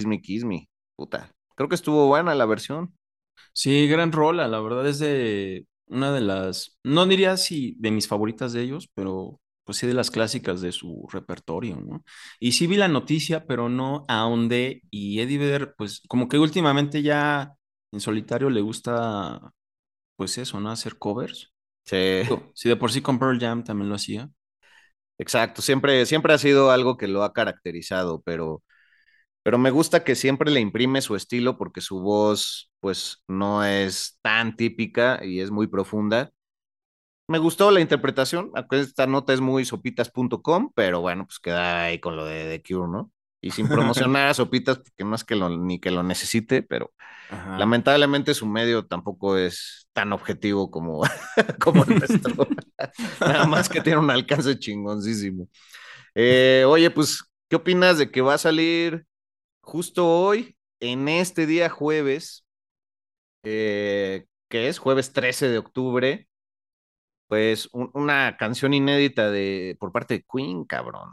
Kiss 0.00 0.06
Me 0.06 0.20
Kiss 0.22 0.44
Me. 0.44 0.68
Puta. 0.96 1.30
Creo 1.54 1.68
que 1.68 1.74
estuvo 1.74 2.06
buena 2.06 2.34
la 2.34 2.46
versión. 2.46 2.94
Sí, 3.52 3.86
gran 3.86 4.12
rola, 4.12 4.48
la 4.48 4.60
verdad 4.60 4.86
es 4.86 4.98
de 4.98 5.66
una 5.86 6.12
de 6.12 6.20
las, 6.20 6.78
no 6.84 7.04
diría 7.06 7.36
si 7.36 7.74
de 7.78 7.90
mis 7.90 8.06
favoritas 8.08 8.52
de 8.52 8.62
ellos, 8.62 8.88
pero 8.94 9.40
pues 9.64 9.78
sí 9.78 9.86
de 9.86 9.94
las 9.94 10.10
clásicas 10.10 10.60
de 10.60 10.72
su 10.72 11.06
repertorio, 11.12 11.76
¿no? 11.76 12.04
Y 12.38 12.52
sí 12.52 12.66
vi 12.66 12.76
la 12.76 12.88
noticia, 12.88 13.46
pero 13.46 13.68
no 13.68 14.04
ahondé 14.08 14.82
y 14.90 15.20
Eddie 15.20 15.38
Vedder, 15.38 15.74
pues 15.76 16.02
como 16.08 16.28
que 16.28 16.38
últimamente 16.38 17.02
ya 17.02 17.54
en 17.92 18.00
solitario 18.00 18.50
le 18.50 18.60
gusta, 18.60 19.52
pues 20.16 20.38
eso, 20.38 20.60
¿no? 20.60 20.70
Hacer 20.70 20.98
covers. 20.98 21.52
Sí. 21.84 22.22
Si 22.54 22.68
de 22.68 22.76
por 22.76 22.92
sí 22.92 23.02
con 23.02 23.18
Pearl 23.18 23.38
Jam 23.38 23.64
también 23.64 23.88
lo 23.88 23.96
hacía. 23.96 24.30
Exacto, 25.18 25.60
siempre, 25.60 26.06
siempre 26.06 26.32
ha 26.32 26.38
sido 26.38 26.70
algo 26.70 26.96
que 26.96 27.06
lo 27.08 27.22
ha 27.24 27.32
caracterizado, 27.34 28.22
pero, 28.22 28.62
pero 29.42 29.58
me 29.58 29.70
gusta 29.70 30.04
que 30.04 30.14
siempre 30.14 30.50
le 30.50 30.60
imprime 30.60 31.00
su 31.00 31.16
estilo 31.16 31.56
porque 31.56 31.80
su 31.80 32.00
voz, 32.00 32.70
pues, 32.80 33.22
no 33.28 33.64
es 33.64 34.18
tan 34.22 34.56
típica 34.56 35.24
y 35.24 35.40
es 35.40 35.50
muy 35.50 35.66
profunda. 35.66 36.30
Me 37.28 37.38
gustó 37.38 37.70
la 37.70 37.80
interpretación, 37.80 38.50
esta 38.72 39.06
nota 39.06 39.32
es 39.32 39.40
muy 39.40 39.64
sopitas.com, 39.64 40.72
pero 40.74 41.00
bueno, 41.00 41.26
pues 41.26 41.38
queda 41.38 41.84
ahí 41.84 42.00
con 42.00 42.16
lo 42.16 42.24
de 42.24 42.58
The 42.58 42.62
Cure, 42.62 42.90
¿no? 42.90 43.12
Y 43.40 43.52
sin 43.52 43.68
promocionar 43.68 44.28
a 44.28 44.34
Sopitas, 44.34 44.78
porque 44.78 45.04
no 45.04 45.14
es 45.14 45.24
que 45.24 45.36
lo, 45.36 45.48
ni 45.48 45.78
que 45.80 45.90
lo 45.90 46.02
necesite, 46.02 46.62
pero 46.62 46.92
Ajá. 47.30 47.56
lamentablemente 47.58 48.34
su 48.34 48.46
medio 48.46 48.84
tampoco 48.86 49.36
es 49.36 49.88
tan 49.92 50.12
objetivo 50.12 50.70
como, 50.70 51.02
como 51.60 51.84
el 51.84 51.98
nuestro. 52.00 52.48
Nada 53.20 53.46
más 53.46 53.68
que 53.68 53.80
tiene 53.80 53.98
un 53.98 54.10
alcance 54.10 54.58
chingoncísimo. 54.58 55.48
Eh, 56.14 56.64
oye, 56.66 56.90
pues, 56.90 57.22
¿qué 57.48 57.56
opinas 57.56 57.96
de 57.98 58.10
que 58.10 58.20
va 58.20 58.34
a 58.34 58.38
salir 58.38 59.06
justo 59.70 60.06
hoy, 60.08 60.56
en 60.80 61.08
este 61.08 61.46
día 61.46 61.68
jueves, 61.70 62.44
eh, 63.44 64.26
que 64.48 64.68
es 64.68 64.78
jueves 64.78 65.12
13 65.12 65.48
de 65.48 65.58
octubre? 65.58 66.28
Pues 67.28 67.68
un- 67.72 67.90
una 67.94 68.36
canción 68.36 68.74
inédita 68.74 69.30
de, 69.30 69.76
por 69.80 69.92
parte 69.92 70.14
de 70.14 70.24
Queen, 70.30 70.64
cabrón. 70.64 71.10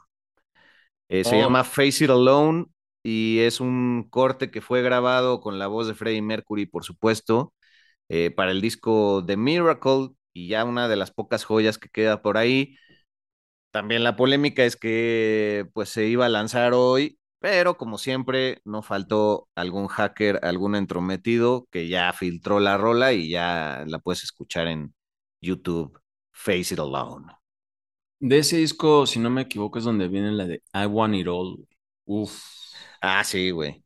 Eh, 1.10 1.24
se 1.24 1.38
Oh. 1.38 1.38
llama 1.38 1.64
Face 1.64 2.04
It 2.06 2.10
Alone 2.10 2.66
y 3.04 3.40
es 3.40 3.60
un 3.62 4.08
corte 4.10 4.52
que 4.52 4.62
fue 4.62 4.82
grabado 4.82 5.40
con 5.42 5.60
la 5.60 5.68
voz 5.68 5.88
de 5.88 5.96
Freddie 5.96 6.22
Mercury, 6.22 6.66
por 6.66 6.84
supuesto, 6.84 7.54
eh, 8.10 8.32
para 8.32 8.52
el 8.52 8.62
disco 8.62 9.24
The 9.26 9.38
Miracle 9.38 10.10
y 10.34 10.50
ya 10.50 10.66
una 10.66 10.88
de 10.88 10.96
las 10.98 11.12
pocas 11.12 11.46
joyas 11.46 11.78
que 11.78 11.90
queda 11.90 12.22
por 12.22 12.38
ahí. 12.38 12.78
También 13.72 14.04
la 14.04 14.16
polémica 14.16 14.66
es 14.66 14.76
que 14.78 15.68
pues 15.74 15.90
se 15.90 16.08
iba 16.08 16.26
a 16.26 16.30
lanzar 16.30 16.74
hoy, 16.74 17.20
pero 17.40 17.78
como 17.78 17.98
siempre 17.98 18.62
no 18.66 18.82
faltó 18.82 19.50
algún 19.56 19.88
hacker, 19.88 20.40
algún 20.44 20.76
entrometido 20.76 21.68
que 21.72 21.88
ya 21.88 22.12
filtró 22.14 22.60
la 22.60 22.78
rola 22.78 23.14
y 23.14 23.30
ya 23.30 23.84
la 23.88 24.00
puedes 24.00 24.24
escuchar 24.24 24.68
en 24.68 24.94
YouTube, 25.42 26.00
Face 26.32 26.74
It 26.74 26.80
Alone. 26.80 27.28
De 28.20 28.40
ese 28.40 28.58
disco, 28.58 29.06
si 29.06 29.20
no 29.20 29.30
me 29.30 29.42
equivoco, 29.44 29.78
es 29.80 29.86
donde 29.86 30.08
viene 30.08 30.32
la 30.32 30.46
de 30.48 30.64
I 30.74 30.86
Want 30.88 31.16
It 31.16 31.28
All. 31.28 31.68
Uf, 32.06 32.42
Ah, 33.02 33.24
sí, 33.24 33.52
güey. 33.52 33.84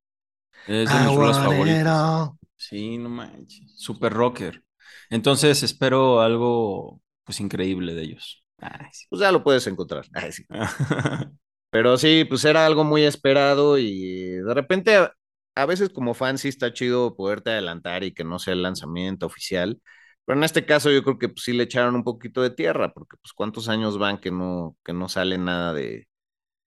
es 0.65 0.91
de 0.91 0.99
I 0.99 0.99
mis 0.99 1.11
rolas 1.15 1.39
favoritas. 1.39 2.31
Sí, 2.57 2.97
no 2.97 3.09
manches. 3.09 3.73
Super 3.77 4.13
rocker. 4.13 4.63
Entonces 5.09 5.63
espero 5.63 6.21
algo, 6.21 7.01
pues, 7.23 7.39
increíble 7.39 7.93
de 7.93 8.03
ellos. 8.03 8.45
Ay, 8.59 8.87
sí. 8.93 9.05
Pues 9.09 9.21
ya 9.21 9.31
lo 9.31 9.43
puedes 9.43 9.65
encontrar. 9.67 10.05
Ay, 10.13 10.31
sí. 10.31 10.45
Pero 11.71 11.97
sí, 11.97 12.25
pues 12.25 12.45
era 12.45 12.67
algo 12.67 12.85
muy 12.85 13.03
esperado 13.05 13.79
y 13.79 13.93
de 14.31 14.55
repente 14.55 14.97
a, 14.97 15.13
a 15.55 15.67
veces 15.67 15.89
como 15.91 16.15
fan 16.15 16.37
sí 16.39 16.49
está 16.49 16.73
chido 16.73 17.15
poderte 17.17 17.51
adelantar 17.51 18.03
y 18.05 18.13
que 18.13 18.25
no 18.25 18.39
sea 18.39 18.53
el 18.55 18.63
lanzamiento 18.63 19.27
oficial, 19.27 19.81
Pero 20.25 20.39
en 20.39 20.45
este 20.45 20.65
caso 20.67 20.91
yo 20.91 21.03
creo 21.03 21.19
que 21.19 21.29
pues, 21.29 21.43
sí 21.45 21.53
le 21.53 21.63
echaron 21.65 21.95
un 21.95 22.05
poquito 22.05 22.41
de 22.43 22.51
tierra, 22.51 22.93
porque 22.93 23.17
pues 23.21 23.33
cuántos 23.33 23.69
años 23.69 23.99
van 23.99 24.19
que 24.19 24.31
no, 24.31 24.77
que 24.85 24.93
no 24.93 25.09
sale 25.09 25.37
nada 25.39 25.73
de, 25.73 26.09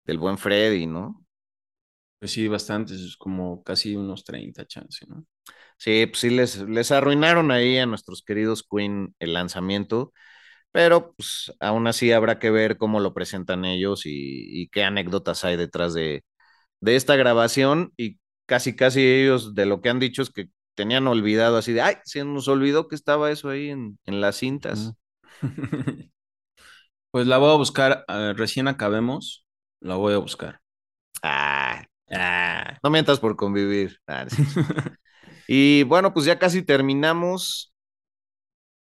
del 0.07 0.19
buen 0.19 0.39
Freddy, 0.39 0.87
¿no? 0.87 1.27
Pues 2.19 2.33
sí, 2.33 2.49
bastantes, 2.49 3.01
es 3.01 3.17
como 3.17 3.63
casi 3.63 3.97
unos 3.97 4.25
30 4.25 4.67
chances, 4.67 5.09
¿no? 5.09 5.27
Sí, 5.79 6.07
pues 6.07 6.21
sí 6.21 6.31
les, 6.31 6.59
les 6.69 6.93
arruinaron 6.93 7.51
ahí 7.51 7.79
a 7.79 7.87
nuestros 7.87 8.23
queridos 8.23 8.65
Queen 8.69 9.15
el 9.19 9.35
lanzamiento, 9.35 10.13
pero 10.75 11.15
pues 11.17 11.55
aún 11.61 11.89
así 11.89 12.13
habrá 12.13 12.41
que 12.41 12.51
ver 12.53 12.79
cómo 12.79 13.01
lo 13.01 13.15
presentan 13.15 13.65
ellos 13.67 14.07
y, 14.07 14.11
y 14.63 14.69
qué 14.71 14.85
anécdotas 14.85 15.45
hay 15.47 15.57
detrás 15.59 15.95
de, 15.95 16.25
de 16.81 16.97
esta 16.97 17.17
grabación 17.17 17.93
y 17.97 18.19
casi 18.47 18.77
casi 18.77 19.03
ellos 19.07 19.55
de 19.55 19.67
lo 19.67 19.81
que 19.83 19.91
han 19.91 20.01
dicho 20.01 20.23
es 20.23 20.31
que 20.31 20.49
tenían 20.75 21.07
olvidado 21.09 21.59
así 21.59 21.73
de, 21.75 21.83
ay, 21.83 21.97
se 22.05 22.25
nos 22.25 22.49
olvidó 22.49 22.89
que 22.89 22.97
estaba 22.97 23.31
eso 23.33 23.51
ahí 23.51 23.71
en, 23.71 23.99
en 24.07 24.21
las 24.23 24.37
cintas. 24.37 24.95
Pues 27.11 27.27
la 27.27 27.39
voy 27.39 27.53
a 27.53 27.57
buscar, 27.57 28.05
eh, 28.09 28.35
recién 28.37 28.69
acabemos, 28.69 29.47
la 29.81 29.95
voy 29.97 30.15
a 30.15 30.19
buscar. 30.19 30.61
Ah, 31.23 31.85
ah, 32.13 32.79
no 32.85 32.91
mientas 32.91 33.21
por 33.21 33.37
convivir. 33.37 34.01
Ah, 34.09 34.27
sí. 34.31 34.43
y 35.49 35.85
bueno, 35.85 36.15
pues 36.15 36.27
ya 36.27 36.39
casi 36.41 36.63
terminamos. 36.65 37.74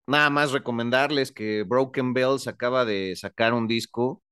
Nada 0.07 0.29
más 0.29 0.51
recomendarles 0.51 1.31
que 1.31 1.63
Broken 1.63 2.13
Bells 2.13 2.47
acaba 2.47 2.85
de 2.85 3.15
sacar 3.15 3.53
un 3.53 3.67
disco 3.67 4.23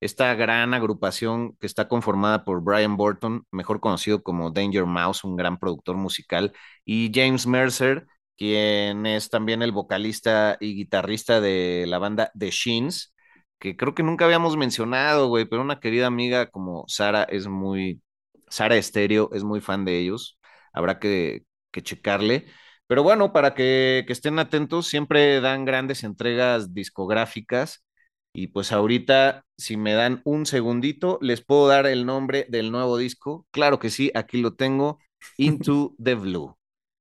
esta 0.00 0.34
gran 0.34 0.74
agrupación 0.74 1.56
que 1.58 1.66
está 1.66 1.88
conformada 1.88 2.44
por 2.44 2.62
Brian 2.62 2.96
Burton, 2.96 3.44
mejor 3.50 3.80
conocido 3.80 4.22
como 4.22 4.50
Danger 4.50 4.86
Mouse, 4.86 5.24
un 5.24 5.36
gran 5.36 5.58
productor 5.58 5.96
musical, 5.96 6.52
y 6.84 7.10
James 7.14 7.46
Mercer, 7.46 8.06
quien 8.36 9.06
es 9.06 9.30
también 9.30 9.62
el 9.62 9.72
vocalista 9.72 10.58
y 10.60 10.74
guitarrista 10.74 11.40
de 11.40 11.86
la 11.88 11.98
banda 11.98 12.30
The 12.38 12.50
Sheens, 12.50 13.14
que 13.58 13.76
creo 13.76 13.94
que 13.94 14.02
nunca 14.02 14.26
habíamos 14.26 14.56
mencionado, 14.56 15.28
güey, 15.28 15.46
pero 15.46 15.62
una 15.62 15.80
querida 15.80 16.06
amiga 16.06 16.46
como 16.50 16.84
Sara 16.88 17.24
es 17.24 17.48
muy, 17.48 18.02
Sara 18.48 18.76
Estéreo 18.76 19.30
es 19.32 19.44
muy 19.44 19.60
fan 19.62 19.84
de 19.86 19.98
ellos, 19.98 20.38
habrá 20.72 20.98
que, 20.98 21.44
que 21.70 21.82
checarle. 21.82 22.46
Pero 22.86 23.02
bueno, 23.02 23.32
para 23.32 23.54
que, 23.54 24.04
que 24.06 24.12
estén 24.12 24.38
atentos, 24.38 24.86
siempre 24.88 25.40
dan 25.40 25.64
grandes 25.64 26.04
entregas 26.04 26.72
discográficas 26.74 27.84
y 28.32 28.48
pues 28.48 28.70
ahorita, 28.72 29.44
si 29.56 29.76
me 29.76 29.94
dan 29.94 30.20
un 30.24 30.46
segundito, 30.46 31.18
les 31.22 31.42
puedo 31.44 31.68
dar 31.68 31.86
el 31.86 32.04
nombre 32.06 32.46
del 32.50 32.70
nuevo 32.70 32.98
disco. 32.98 33.46
Claro 33.50 33.78
que 33.78 33.90
sí, 33.90 34.10
aquí 34.14 34.40
lo 34.40 34.54
tengo, 34.54 34.98
Into 35.38 35.94
the 36.02 36.14
Blue. 36.14 36.56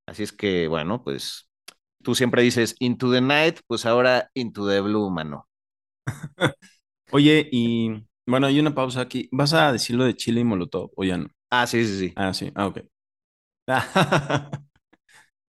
Así 0.08 0.24
es 0.24 0.32
que, 0.32 0.67
bueno, 0.67 1.04
pues 1.04 1.50
tú 2.04 2.15
siempre 2.15 2.41
dices 2.43 2.76
Into 2.80 3.12
the 3.12 3.21
Night, 3.21 3.60
pues 3.67 3.86
ahora 3.86 4.30
Into 4.34 4.67
the 4.67 4.82
Blue, 4.82 5.10
mano. 5.12 5.48
Oye, 7.12 7.48
y 7.52 8.06
bueno, 8.26 8.48
hay 8.48 8.60
una 8.60 8.76
pausa 8.76 9.02
aquí. 9.02 9.30
¿Vas 9.32 9.54
a 9.54 9.71
decirlo 9.71 10.06
de 10.06 10.15
Chile 10.15 10.41
y 10.41 10.43
Molotov 10.43 10.91
o 10.95 11.04
ya 11.04 11.17
no? 11.17 11.30
Ah, 11.50 11.67
sí, 11.67 11.86
sí, 11.86 12.00
sí. 12.00 12.13
Ah, 12.15 12.34
sí, 12.34 12.52
ah, 12.56 12.67
ok. 12.67 12.80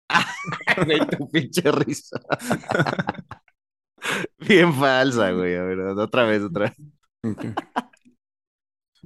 tu 1.18 1.28
pinche 1.30 1.70
risa. 1.72 2.18
Bien 4.38 4.72
falsa, 4.72 5.30
güey. 5.32 5.54
A 5.56 5.62
ver, 5.62 5.80
otra 5.80 6.24
vez, 6.24 6.42
otra 6.42 6.66
vez. 6.66 6.76
Okay. 7.22 7.54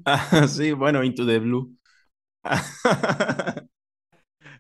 Ah, 0.05 0.47
sí, 0.49 0.73
bueno, 0.73 1.03
Into 1.05 1.27
the 1.27 1.39
Blue. 1.39 1.77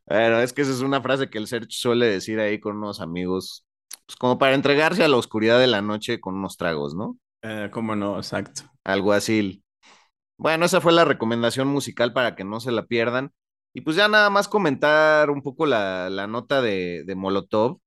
bueno, 0.06 0.40
es 0.40 0.52
que 0.52 0.62
esa 0.62 0.72
es 0.72 0.80
una 0.80 1.00
frase 1.02 1.30
que 1.30 1.38
el 1.38 1.46
Serge 1.46 1.68
suele 1.70 2.06
decir 2.06 2.40
ahí 2.40 2.60
con 2.60 2.76
unos 2.76 3.00
amigos, 3.00 3.66
pues 4.06 4.16
como 4.16 4.38
para 4.38 4.54
entregarse 4.54 5.04
a 5.04 5.08
la 5.08 5.16
oscuridad 5.16 5.58
de 5.58 5.66
la 5.66 5.82
noche 5.82 6.20
con 6.20 6.34
unos 6.34 6.56
tragos, 6.56 6.94
¿no? 6.94 7.16
Eh, 7.42 7.70
¿Cómo 7.72 7.96
no? 7.96 8.16
Exacto. 8.16 8.62
Algo 8.84 9.12
así. 9.12 9.62
Bueno, 10.36 10.66
esa 10.66 10.80
fue 10.80 10.92
la 10.92 11.04
recomendación 11.04 11.68
musical 11.68 12.12
para 12.12 12.34
que 12.36 12.44
no 12.44 12.60
se 12.60 12.72
la 12.72 12.86
pierdan. 12.86 13.32
Y 13.72 13.82
pues 13.82 13.96
ya 13.96 14.08
nada 14.08 14.30
más 14.30 14.48
comentar 14.48 15.30
un 15.30 15.42
poco 15.42 15.66
la, 15.66 16.10
la 16.10 16.26
nota 16.26 16.60
de, 16.62 17.04
de 17.04 17.14
Molotov. 17.14 17.80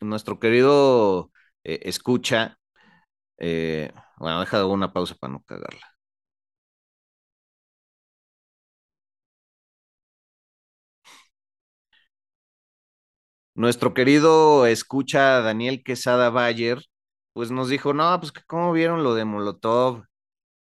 Nuestro 0.00 0.38
querido 0.40 1.30
eh, 1.64 1.80
escucha. 1.84 2.58
Eh, 3.38 3.92
bueno, 4.18 4.40
deja 4.40 4.66
una 4.66 4.92
pausa 4.92 5.14
para 5.16 5.34
no 5.34 5.42
cagarla. 5.44 5.86
Nuestro 13.54 13.94
querido 13.94 14.66
escucha 14.66 15.40
Daniel 15.40 15.82
Quesada 15.84 16.30
Bayer, 16.30 16.82
pues 17.32 17.50
nos 17.50 17.68
dijo, 17.68 17.94
no, 17.94 18.18
pues 18.20 18.32
cómo 18.46 18.72
vieron 18.72 19.04
lo 19.04 19.14
de 19.14 19.24
Molotov, 19.24 20.04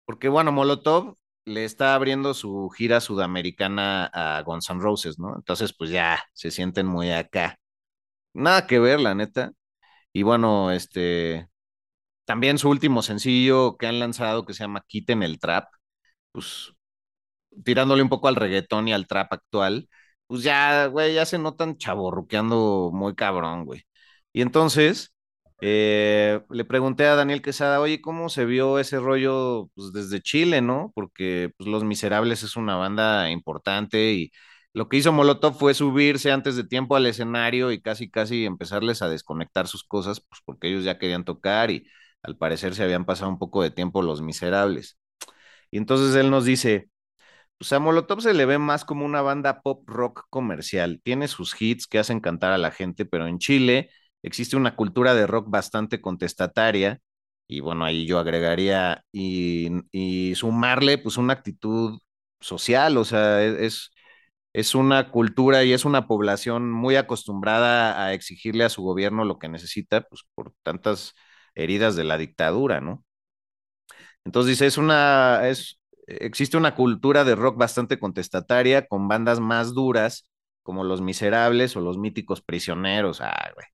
porque 0.05 0.29
bueno, 0.29 0.51
Molotov 0.53 1.17
le 1.45 1.65
está 1.65 1.95
abriendo 1.95 2.33
su 2.33 2.69
gira 2.69 3.01
sudamericana 3.01 4.05
a 4.13 4.41
Guns 4.43 4.69
N' 4.69 4.81
Roses, 4.81 5.19
¿no? 5.19 5.35
Entonces, 5.35 5.73
pues 5.77 5.89
ya 5.91 6.23
se 6.33 6.51
sienten 6.51 6.87
muy 6.87 7.11
acá. 7.11 7.57
Nada 8.33 8.67
que 8.67 8.79
ver, 8.79 8.99
la 9.01 9.15
neta. 9.15 9.51
Y 10.13 10.23
bueno, 10.23 10.71
este, 10.71 11.49
también 12.25 12.57
su 12.59 12.69
último 12.69 13.01
sencillo 13.03 13.77
que 13.77 13.87
han 13.87 13.99
lanzado 13.99 14.45
que 14.45 14.53
se 14.53 14.63
llama 14.65 14.83
Quiten 14.87 15.23
el 15.23 15.39
Trap, 15.39 15.67
pues 16.31 16.73
tirándole 17.63 18.03
un 18.03 18.09
poco 18.09 18.27
al 18.27 18.35
reggaetón 18.35 18.87
y 18.87 18.93
al 18.93 19.07
trap 19.07 19.33
actual, 19.33 19.89
pues 20.27 20.43
ya, 20.43 20.87
güey, 20.87 21.13
ya 21.15 21.25
se 21.25 21.37
notan 21.37 21.77
chaborruqueando 21.77 22.91
muy 22.93 23.15
cabrón, 23.15 23.65
güey. 23.65 23.83
Y 24.33 24.41
entonces, 24.41 25.13
eh, 25.61 26.41
le 26.49 26.65
pregunté 26.65 27.05
a 27.05 27.15
Daniel 27.15 27.41
Quesada, 27.41 27.79
oye, 27.79 28.01
¿cómo 28.01 28.29
se 28.29 28.45
vio 28.45 28.79
ese 28.79 28.99
rollo 28.99 29.69
pues, 29.75 29.93
desde 29.93 30.21
Chile, 30.21 30.61
no? 30.61 30.91
Porque 30.95 31.51
pues, 31.57 31.69
Los 31.69 31.83
Miserables 31.83 32.43
es 32.43 32.55
una 32.55 32.75
banda 32.75 33.29
importante 33.31 34.13
y 34.13 34.31
lo 34.73 34.89
que 34.89 34.97
hizo 34.97 35.13
Molotov 35.13 35.57
fue 35.57 35.73
subirse 35.73 36.31
antes 36.31 36.55
de 36.57 36.65
tiempo 36.65 36.95
al 36.97 37.05
escenario 37.05 37.71
y 37.71 37.81
casi, 37.81 38.09
casi 38.09 38.45
empezarles 38.45 39.01
a 39.01 39.09
desconectar 39.09 39.67
sus 39.67 39.83
cosas, 39.85 40.19
pues 40.21 40.41
porque 40.45 40.67
ellos 40.67 40.83
ya 40.83 40.97
querían 40.99 41.23
tocar 41.23 41.71
y 41.71 41.87
al 42.21 42.37
parecer 42.37 42.75
se 42.75 42.83
habían 42.83 43.05
pasado 43.05 43.29
un 43.31 43.39
poco 43.39 43.63
de 43.63 43.71
tiempo 43.71 44.01
los 44.01 44.21
miserables. 44.21 44.97
Y 45.71 45.77
entonces 45.77 46.15
él 46.15 46.31
nos 46.31 46.45
dice, 46.45 46.89
pues 47.57 47.71
a 47.73 47.79
Molotov 47.79 48.21
se 48.21 48.33
le 48.33 48.45
ve 48.45 48.57
más 48.57 48.85
como 48.85 49.05
una 49.05 49.21
banda 49.21 49.61
pop 49.61 49.83
rock 49.87 50.25
comercial. 50.29 51.01
Tiene 51.03 51.27
sus 51.27 51.59
hits 51.61 51.87
que 51.87 51.99
hacen 51.99 52.19
cantar 52.19 52.51
a 52.51 52.57
la 52.57 52.71
gente, 52.71 53.05
pero 53.05 53.27
en 53.27 53.39
Chile 53.39 53.89
existe 54.25 54.57
una 54.57 54.75
cultura 54.75 55.13
de 55.15 55.27
rock 55.27 55.49
bastante 55.49 56.01
contestataria. 56.01 56.99
Y 57.47 57.59
bueno, 57.61 57.85
ahí 57.85 58.05
yo 58.07 58.19
agregaría 58.19 59.03
y, 59.11 59.69
y 59.91 60.35
sumarle 60.35 60.97
pues 60.97 61.17
una 61.17 61.33
actitud 61.33 61.99
social, 62.39 62.97
o 62.97 63.05
sea, 63.05 63.43
e-, 63.43 63.65
es, 63.65 63.91
es 64.53 64.75
una 64.75 65.11
cultura 65.11 65.63
y 65.63 65.73
es 65.73 65.85
una 65.85 66.07
población 66.07 66.71
muy 66.71 66.95
acostumbrada 66.95 68.05
a 68.05 68.13
exigirle 68.13 68.63
a 68.65 68.69
su 68.69 68.83
gobierno 68.83 69.25
lo 69.25 69.39
que 69.39 69.49
necesita, 69.49 70.01
pues 70.03 70.23
por 70.35 70.53
tantas 70.63 71.13
heridas 71.55 71.95
de 71.95 72.03
la 72.05 72.17
dictadura, 72.17 72.81
¿no? 72.81 73.03
Entonces 74.23 74.51
dice, 74.51 74.65
es 74.67 74.77
una, 74.77 75.47
es, 75.47 75.79
existe 76.07 76.57
una 76.57 76.75
cultura 76.75 77.23
de 77.23 77.35
rock 77.35 77.57
bastante 77.57 77.99
contestataria 77.99 78.87
con 78.87 79.07
bandas 79.07 79.39
más 79.39 79.73
duras 79.73 80.29
como 80.63 80.83
Los 80.83 81.01
Miserables 81.01 81.75
o 81.75 81.81
Los 81.81 81.97
Míticos 81.97 82.41
Prisioneros, 82.41 83.21
ah, 83.21 83.51
güey. 83.53 83.65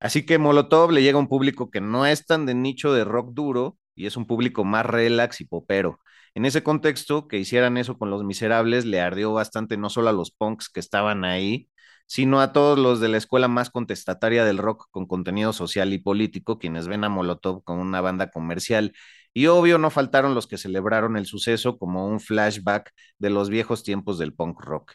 Así 0.00 0.26
que 0.26 0.38
Molotov 0.38 0.90
le 0.92 1.02
llega 1.02 1.16
a 1.16 1.20
un 1.20 1.28
público 1.28 1.70
que 1.70 1.80
no 1.80 2.06
es 2.06 2.26
tan 2.26 2.46
de 2.46 2.54
nicho 2.54 2.92
de 2.92 3.04
rock 3.04 3.30
duro 3.32 3.78
y 3.94 4.06
es 4.06 4.16
un 4.16 4.26
público 4.26 4.64
más 4.64 4.84
relax 4.86 5.40
y 5.40 5.44
popero. 5.46 6.00
En 6.34 6.44
ese 6.44 6.62
contexto, 6.62 7.28
que 7.28 7.38
hicieran 7.38 7.78
eso 7.78 7.96
con 7.98 8.10
los 8.10 8.22
miserables 8.22 8.84
le 8.84 9.00
ardió 9.00 9.32
bastante 9.32 9.76
no 9.78 9.88
solo 9.88 10.10
a 10.10 10.12
los 10.12 10.30
punks 10.30 10.68
que 10.68 10.80
estaban 10.80 11.24
ahí, 11.24 11.70
sino 12.06 12.40
a 12.40 12.52
todos 12.52 12.78
los 12.78 13.00
de 13.00 13.08
la 13.08 13.16
escuela 13.16 13.48
más 13.48 13.70
contestataria 13.70 14.44
del 14.44 14.58
rock 14.58 14.86
con 14.90 15.06
contenido 15.06 15.52
social 15.52 15.92
y 15.92 15.98
político, 15.98 16.58
quienes 16.58 16.88
ven 16.88 17.04
a 17.04 17.08
Molotov 17.08 17.64
como 17.64 17.82
una 17.82 18.00
banda 18.02 18.30
comercial. 18.30 18.92
Y 19.32 19.46
obvio, 19.48 19.78
no 19.78 19.90
faltaron 19.90 20.34
los 20.34 20.46
que 20.46 20.58
celebraron 20.58 21.16
el 21.16 21.26
suceso 21.26 21.78
como 21.78 22.06
un 22.06 22.20
flashback 22.20 22.90
de 23.18 23.30
los 23.30 23.48
viejos 23.50 23.82
tiempos 23.82 24.18
del 24.18 24.34
punk 24.34 24.60
rock. 24.60 24.92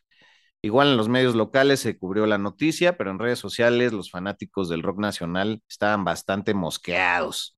Igual 0.63 0.89
en 0.89 0.97
los 0.97 1.09
medios 1.09 1.35
locales 1.35 1.79
se 1.79 1.97
cubrió 1.97 2.27
la 2.27 2.37
noticia, 2.37 2.95
pero 2.97 3.09
en 3.11 3.19
redes 3.19 3.39
sociales 3.39 3.93
los 3.93 4.11
fanáticos 4.11 4.69
del 4.69 4.83
rock 4.83 4.99
nacional 4.99 5.63
estaban 5.67 6.03
bastante 6.03 6.53
mosqueados. 6.53 7.57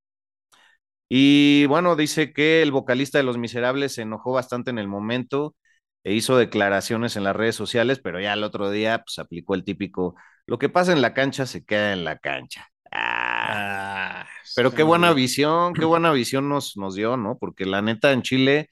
Y 1.09 1.65
bueno, 1.67 1.95
dice 1.95 2.33
que 2.33 2.61
el 2.61 2.71
vocalista 2.71 3.17
de 3.17 3.23
Los 3.23 3.37
Miserables 3.37 3.93
se 3.93 4.01
enojó 4.03 4.31
bastante 4.31 4.71
en 4.71 4.79
el 4.79 4.87
momento 4.87 5.55
e 6.03 6.13
hizo 6.13 6.37
declaraciones 6.37 7.15
en 7.15 7.23
las 7.23 7.35
redes 7.35 7.55
sociales, 7.55 7.99
pero 8.03 8.19
ya 8.19 8.33
el 8.33 8.43
otro 8.43 8.71
día 8.71 9.03
pues 9.05 9.19
aplicó 9.19 9.53
el 9.55 9.63
típico, 9.63 10.15
lo 10.47 10.57
que 10.57 10.69
pasa 10.69 10.91
en 10.91 11.01
la 11.01 11.13
cancha 11.13 11.45
se 11.45 11.63
queda 11.65 11.93
en 11.93 12.03
la 12.03 12.17
cancha. 12.17 12.67
Ah, 12.91 14.25
pero 14.55 14.71
qué 14.73 14.83
buena 14.83 15.13
visión, 15.13 15.73
qué 15.73 15.85
buena 15.85 16.11
visión 16.11 16.49
nos, 16.49 16.77
nos 16.77 16.95
dio, 16.95 17.17
¿no? 17.17 17.37
Porque 17.37 17.65
la 17.65 17.81
neta 17.81 18.11
en 18.11 18.21
Chile, 18.21 18.69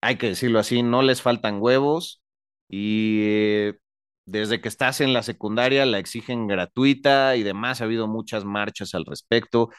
hay 0.00 0.16
que 0.18 0.28
decirlo 0.28 0.58
así, 0.60 0.82
no 0.82 1.02
les 1.02 1.22
faltan 1.22 1.60
huevos 1.60 2.22
y 2.68 3.20
eh, 3.24 3.74
desde 4.26 4.60
que 4.60 4.68
estás 4.68 5.00
en 5.00 5.12
la 5.12 5.22
secundaria 5.22 5.86
la 5.86 5.98
exigen 5.98 6.46
gratuita 6.48 7.36
y 7.36 7.42
demás. 7.42 7.80
Ha 7.80 7.84
habido 7.84 8.08
muchas 8.08 8.44
marchas 8.44 8.94
al 8.94 9.04
respecto. 9.06 9.70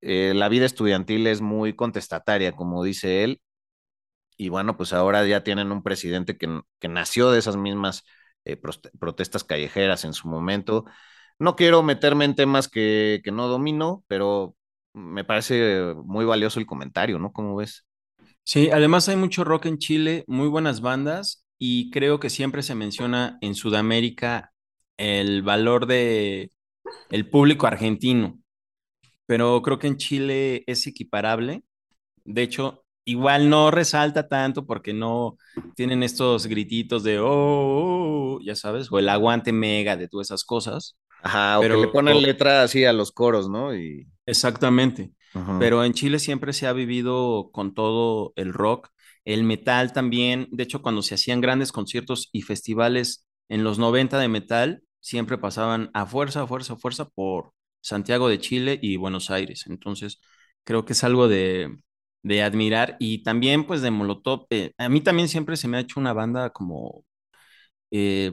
Eh, 0.00 0.32
la 0.34 0.48
vida 0.48 0.66
estudiantil 0.66 1.26
es 1.28 1.40
muy 1.42 1.74
contestataria, 1.76 2.52
como 2.52 2.84
dice 2.84 3.24
él. 3.24 3.40
Y 4.36 4.48
bueno, 4.48 4.76
pues 4.76 4.92
ahora 4.92 5.26
ya 5.26 5.44
tienen 5.44 5.70
un 5.72 5.82
presidente 5.82 6.36
que, 6.36 6.60
que 6.80 6.88
nació 6.88 7.30
de 7.30 7.38
esas 7.38 7.56
mismas 7.56 8.04
eh, 8.44 8.56
protestas 8.98 9.44
callejeras 9.44 10.04
en 10.04 10.14
su 10.14 10.28
momento. 10.28 10.84
No 11.38 11.54
quiero 11.56 11.82
meterme 11.82 12.24
en 12.24 12.34
temas 12.34 12.68
que, 12.68 13.20
que 13.24 13.30
no 13.32 13.48
domino, 13.48 14.04
pero 14.08 14.56
me 14.94 15.24
parece 15.24 15.94
muy 16.04 16.24
valioso 16.24 16.60
el 16.60 16.66
comentario, 16.66 17.18
¿no? 17.18 17.32
¿Cómo 17.32 17.56
ves? 17.56 17.86
Sí, 18.44 18.70
además 18.70 19.08
hay 19.08 19.16
mucho 19.16 19.44
rock 19.44 19.66
en 19.66 19.78
Chile, 19.78 20.24
muy 20.26 20.48
buenas 20.48 20.80
bandas 20.80 21.41
y 21.64 21.92
creo 21.92 22.18
que 22.18 22.28
siempre 22.28 22.64
se 22.64 22.74
menciona 22.74 23.38
en 23.40 23.54
Sudamérica 23.54 24.52
el 24.96 25.42
valor 25.42 25.86
de 25.86 26.50
el 27.08 27.30
público 27.30 27.68
argentino, 27.68 28.40
pero 29.26 29.62
creo 29.62 29.78
que 29.78 29.86
en 29.86 29.96
Chile 29.96 30.64
es 30.66 30.88
equiparable. 30.88 31.62
De 32.24 32.42
hecho, 32.42 32.84
igual 33.04 33.48
no 33.48 33.70
resalta 33.70 34.26
tanto 34.26 34.66
porque 34.66 34.92
no 34.92 35.36
tienen 35.76 36.02
estos 36.02 36.48
grititos 36.48 37.04
de 37.04 37.20
oh, 37.20 37.28
oh, 37.28 38.34
oh" 38.34 38.40
ya 38.42 38.56
sabes, 38.56 38.90
o 38.90 38.98
el 38.98 39.08
aguante 39.08 39.52
mega 39.52 39.96
de 39.96 40.08
todas 40.08 40.26
esas 40.26 40.42
cosas. 40.42 40.96
Ajá, 41.22 41.60
o 41.60 41.62
que 41.62 41.68
le 41.68 41.86
ponen 41.86 42.22
letra 42.22 42.64
así 42.64 42.84
a 42.84 42.92
los 42.92 43.12
coros, 43.12 43.48
¿no? 43.48 43.72
Y... 43.72 44.08
Exactamente. 44.26 45.12
Pero 45.60 45.84
en 45.84 45.92
Chile 45.92 46.18
siempre 46.18 46.52
se 46.52 46.66
ha 46.66 46.72
vivido 46.72 47.50
con 47.52 47.72
todo 47.72 48.32
el 48.34 48.52
rock, 48.52 48.90
el 49.24 49.44
metal 49.44 49.92
también. 49.92 50.48
De 50.50 50.62
hecho, 50.64 50.82
cuando 50.82 51.02
se 51.02 51.14
hacían 51.14 51.40
grandes 51.40 51.72
conciertos 51.72 52.28
y 52.32 52.42
festivales 52.42 53.26
en 53.48 53.64
los 53.64 53.78
90 53.78 54.18
de 54.18 54.28
metal, 54.28 54.82
siempre 55.00 55.38
pasaban 55.38 55.90
a 55.94 56.06
fuerza, 56.06 56.42
a 56.42 56.46
fuerza, 56.46 56.74
a 56.74 56.76
fuerza 56.76 57.04
por 57.08 57.52
Santiago 57.80 58.28
de 58.28 58.38
Chile 58.40 58.78
y 58.82 58.96
Buenos 58.96 59.30
Aires. 59.30 59.64
Entonces, 59.68 60.20
creo 60.64 60.84
que 60.84 60.92
es 60.94 61.04
algo 61.04 61.28
de, 61.28 61.76
de 62.22 62.42
admirar. 62.42 62.96
Y 63.00 63.22
también, 63.22 63.66
pues, 63.66 63.82
de 63.82 63.90
Molotov. 63.90 64.46
Eh, 64.50 64.72
a 64.78 64.88
mí 64.88 65.00
también 65.00 65.28
siempre 65.28 65.56
se 65.56 65.68
me 65.68 65.76
ha 65.78 65.80
hecho 65.80 66.00
una 66.00 66.12
banda 66.12 66.50
como 66.50 67.04
eh, 67.90 68.32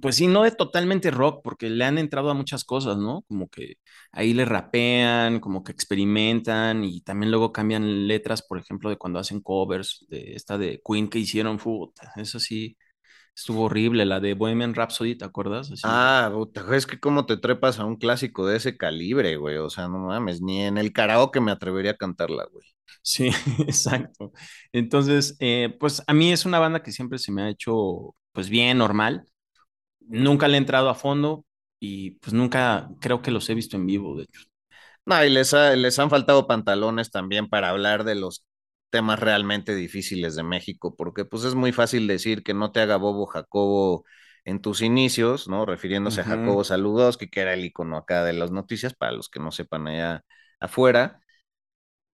pues 0.00 0.16
sí, 0.16 0.26
no 0.26 0.42
de 0.44 0.50
totalmente 0.52 1.10
rock, 1.10 1.40
porque 1.44 1.68
le 1.70 1.84
han 1.84 1.98
entrado 1.98 2.30
a 2.30 2.34
muchas 2.34 2.64
cosas, 2.64 2.96
¿no? 2.98 3.22
Como 3.28 3.48
que 3.48 3.76
ahí 4.12 4.32
le 4.34 4.44
rapean, 4.44 5.40
como 5.40 5.62
que 5.64 5.72
experimentan 5.72 6.84
y 6.84 7.00
también 7.02 7.30
luego 7.30 7.52
cambian 7.52 8.06
letras, 8.08 8.42
por 8.42 8.58
ejemplo, 8.58 8.90
de 8.90 8.96
cuando 8.96 9.18
hacen 9.18 9.40
covers 9.40 10.06
de 10.08 10.34
esta 10.34 10.58
de 10.58 10.80
Queen 10.86 11.08
que 11.08 11.18
hicieron, 11.18 11.58
puta, 11.58 12.12
eso 12.16 12.40
sí, 12.40 12.76
estuvo 13.34 13.64
horrible, 13.64 14.06
la 14.06 14.20
de 14.20 14.34
Bohemian 14.34 14.74
Rhapsody, 14.74 15.16
¿te 15.16 15.24
acuerdas? 15.24 15.70
Ah, 15.84 16.30
puta, 16.32 16.64
es 16.76 16.86
que 16.86 17.00
cómo 17.00 17.26
te 17.26 17.36
trepas 17.36 17.78
a 17.80 17.84
un 17.84 17.96
clásico 17.96 18.46
de 18.46 18.56
ese 18.56 18.76
calibre, 18.76 19.36
güey, 19.36 19.56
o 19.58 19.68
sea, 19.70 19.88
no 19.88 19.98
mames, 19.98 20.40
ni 20.40 20.62
en 20.62 20.78
el 20.78 20.92
karaoke 20.92 21.40
me 21.40 21.50
atrevería 21.52 21.92
a 21.92 21.96
cantarla, 21.96 22.44
güey. 22.52 22.66
Sí, 23.02 23.28
exacto. 23.60 24.32
Entonces, 24.72 25.36
eh, 25.40 25.74
pues 25.80 26.02
a 26.06 26.14
mí 26.14 26.32
es 26.32 26.44
una 26.44 26.58
banda 26.58 26.82
que 26.82 26.92
siempre 26.92 27.18
se 27.18 27.32
me 27.32 27.42
ha 27.42 27.48
hecho, 27.50 28.14
pues 28.32 28.48
bien, 28.48 28.78
normal 28.78 29.26
nunca 30.08 30.48
le 30.48 30.54
he 30.54 30.58
entrado 30.58 30.88
a 30.88 30.94
fondo 30.94 31.44
y 31.80 32.12
pues 32.12 32.32
nunca 32.32 32.90
creo 33.00 33.22
que 33.22 33.30
los 33.30 33.48
he 33.50 33.54
visto 33.54 33.76
en 33.76 33.86
vivo, 33.86 34.16
de 34.16 34.24
hecho. 34.24 34.42
No, 35.06 35.24
y 35.24 35.30
les, 35.30 35.52
les 35.52 35.98
han 35.98 36.10
faltado 36.10 36.46
pantalones 36.46 37.10
también 37.10 37.48
para 37.48 37.70
hablar 37.70 38.04
de 38.04 38.14
los 38.14 38.46
temas 38.90 39.20
realmente 39.20 39.74
difíciles 39.74 40.36
de 40.36 40.44
México, 40.44 40.96
porque 40.96 41.24
pues 41.24 41.44
es 41.44 41.54
muy 41.54 41.72
fácil 41.72 42.06
decir 42.06 42.42
que 42.44 42.54
no 42.54 42.72
te 42.72 42.80
haga 42.80 42.96
bobo 42.96 43.26
Jacobo 43.26 44.04
en 44.44 44.60
tus 44.60 44.82
inicios, 44.82 45.48
¿no? 45.48 45.66
Refiriéndose 45.66 46.20
a 46.22 46.24
Jacobo 46.24 46.64
Saludos, 46.64 47.16
que 47.18 47.28
era 47.40 47.54
el 47.54 47.64
icono 47.64 47.96
acá 47.96 48.24
de 48.24 48.34
las 48.34 48.50
noticias, 48.52 48.94
para 48.94 49.12
los 49.12 49.28
que 49.30 49.40
no 49.40 49.50
sepan 49.52 49.88
allá 49.88 50.24
afuera. 50.60 51.21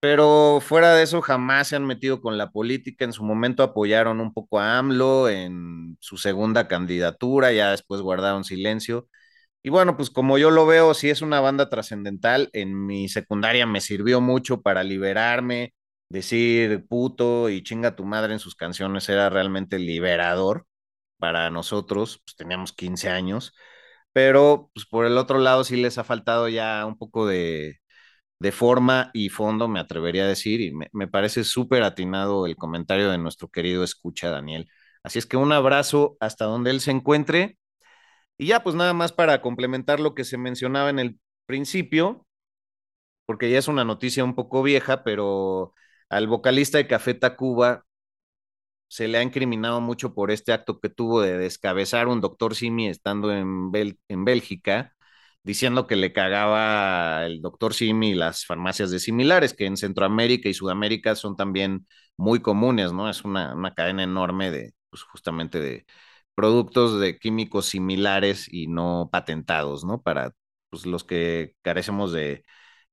Pero 0.04 0.60
fuera 0.60 0.92
de 0.94 1.02
eso, 1.02 1.22
jamás 1.22 1.68
se 1.68 1.76
han 1.76 1.86
metido 1.86 2.20
con 2.20 2.36
la 2.36 2.50
política. 2.50 3.06
En 3.06 3.14
su 3.14 3.24
momento 3.24 3.62
apoyaron 3.62 4.20
un 4.20 4.34
poco 4.34 4.60
a 4.60 4.76
AMLO 4.78 5.30
en 5.30 5.96
su 5.98 6.18
segunda 6.18 6.68
candidatura, 6.68 7.52
ya 7.52 7.70
después 7.70 8.02
guardaron 8.02 8.44
silencio. 8.44 9.08
Y 9.62 9.70
bueno, 9.70 9.96
pues 9.96 10.10
como 10.10 10.38
yo 10.38 10.50
lo 10.50 10.66
veo, 10.66 10.94
sí 10.94 11.10
es 11.10 11.22
una 11.22 11.40
banda 11.40 11.70
trascendental. 11.70 12.50
En 12.52 12.86
mi 12.86 13.08
secundaria 13.08 13.66
me 13.66 13.80
sirvió 13.80 14.20
mucho 14.20 14.62
para 14.62 14.84
liberarme, 14.84 15.74
decir 16.10 16.86
puto 16.88 17.48
y 17.50 17.62
chinga 17.62 17.96
tu 17.96 18.04
madre 18.04 18.34
en 18.34 18.40
sus 18.40 18.56
canciones 18.56 19.08
era 19.08 19.30
realmente 19.30 19.78
liberador 19.78 20.66
para 21.18 21.50
nosotros, 21.50 22.20
pues 22.26 22.36
teníamos 22.36 22.72
15 22.74 23.10
años. 23.10 23.54
Pero 24.12 24.70
pues 24.74 24.86
por 24.86 25.06
el 25.06 25.18
otro 25.18 25.38
lado 25.38 25.64
sí 25.64 25.76
les 25.76 25.98
ha 25.98 26.04
faltado 26.04 26.48
ya 26.48 26.86
un 26.86 26.98
poco 26.98 27.26
de, 27.26 27.80
de 28.38 28.52
forma 28.52 29.10
y 29.14 29.28
fondo, 29.30 29.68
me 29.68 29.80
atrevería 29.80 30.24
a 30.24 30.28
decir, 30.28 30.60
y 30.60 30.72
me, 30.72 31.08
parece 31.08 31.44
súper 31.44 31.82
atinado 31.82 32.46
el 32.46 32.56
comentario 32.56 33.10
de 33.10 33.18
nuestro 33.18 33.48
querido 33.48 33.84
escucha 33.84 34.30
Daniel. 34.30 34.68
Así 35.02 35.18
es 35.18 35.26
que 35.26 35.36
un 35.36 35.52
abrazo 35.52 36.16
hasta 36.20 36.44
donde 36.46 36.70
él 36.70 36.80
se 36.80 36.90
encuentre. 36.90 37.58
Y 38.38 38.46
ya, 38.48 38.62
pues 38.62 38.76
nada 38.76 38.94
más 38.94 39.12
para 39.12 39.42
complementar 39.42 40.00
lo 40.00 40.14
que 40.14 40.24
se 40.24 40.38
mencionaba 40.38 40.90
en 40.90 40.98
el 40.98 41.18
principio, 41.46 42.26
porque 43.26 43.50
ya 43.50 43.58
es 43.58 43.68
una 43.68 43.84
noticia 43.84 44.24
un 44.24 44.34
poco 44.34 44.62
vieja, 44.62 45.04
pero 45.04 45.74
al 46.08 46.26
vocalista 46.28 46.78
de 46.78 46.86
Café 46.88 47.14
Tacuba 47.14 47.84
se 48.88 49.08
le 49.08 49.18
ha 49.18 49.22
incriminado 49.22 49.80
mucho 49.80 50.14
por 50.14 50.30
este 50.30 50.52
acto 50.52 50.80
que 50.80 50.88
tuvo 50.88 51.20
de 51.20 51.38
descabezar 51.38 52.08
un 52.08 52.20
doctor 52.20 52.54
Simi 52.54 52.88
estando 52.88 53.32
en, 53.32 53.70
en 54.08 54.24
Bélgica 54.24 54.94
diciendo 55.44 55.86
que 55.86 55.96
le 55.96 56.12
cagaba 56.12 57.26
el 57.26 57.40
doctor 57.42 57.74
Simi 57.74 58.14
las 58.14 58.46
farmacias 58.46 58.90
de 58.90 58.98
similares, 58.98 59.54
que 59.54 59.66
en 59.66 59.76
Centroamérica 59.76 60.48
y 60.48 60.54
Sudamérica 60.54 61.14
son 61.14 61.36
también 61.36 61.86
muy 62.16 62.40
comunes, 62.40 62.92
¿no? 62.92 63.10
Es 63.10 63.24
una, 63.24 63.54
cadena 63.76 64.02
enorme 64.04 64.50
de, 64.50 64.74
pues 64.90 65.02
justamente 65.02 65.60
de 65.60 65.86
productos 66.34 67.00
de 67.00 67.18
químicos 67.18 67.66
similares 67.66 68.46
y 68.52 68.66
no 68.68 69.08
patentados, 69.12 69.84
¿no? 69.84 70.02
Para 70.02 70.32
pues, 70.70 70.86
los 70.86 71.04
que 71.04 71.54
carecemos 71.62 72.12
de, 72.12 72.44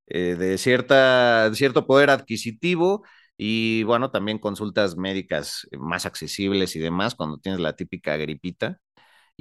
eh, 0.08 0.36
de, 0.36 0.58
cierta, 0.58 1.50
de 1.50 1.56
cierto 1.56 1.88
poder 1.88 2.10
adquisitivo 2.10 3.04
y 3.38 3.84
bueno, 3.84 4.12
también 4.12 4.40
consultas 4.40 4.98
médicas 4.98 5.68
más 5.80 6.06
accesibles 6.06 6.76
y 6.76 6.80
demás 6.80 7.16
cuando 7.16 7.40
tienes 7.40 7.62
la 7.62 7.76
típica 7.76 8.18
gripita 8.18 8.80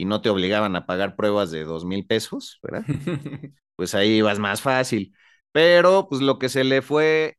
y 0.01 0.07
no 0.07 0.23
te 0.23 0.31
obligaban 0.31 0.77
a 0.77 0.87
pagar 0.87 1.17
pruebas 1.17 1.51
de 1.51 1.65
dos 1.65 1.85
mil 1.85 2.07
pesos, 2.07 2.59
¿verdad? 2.63 2.85
pues 3.77 3.95
ahí 3.95 4.17
ibas 4.19 4.39
más 4.39 4.63
fácil. 4.63 5.15
Pero 5.53 6.09
pues 6.09 6.23
lo 6.23 6.39
que 6.39 6.49
se 6.49 6.65
le 6.65 6.83
fue 6.83 7.37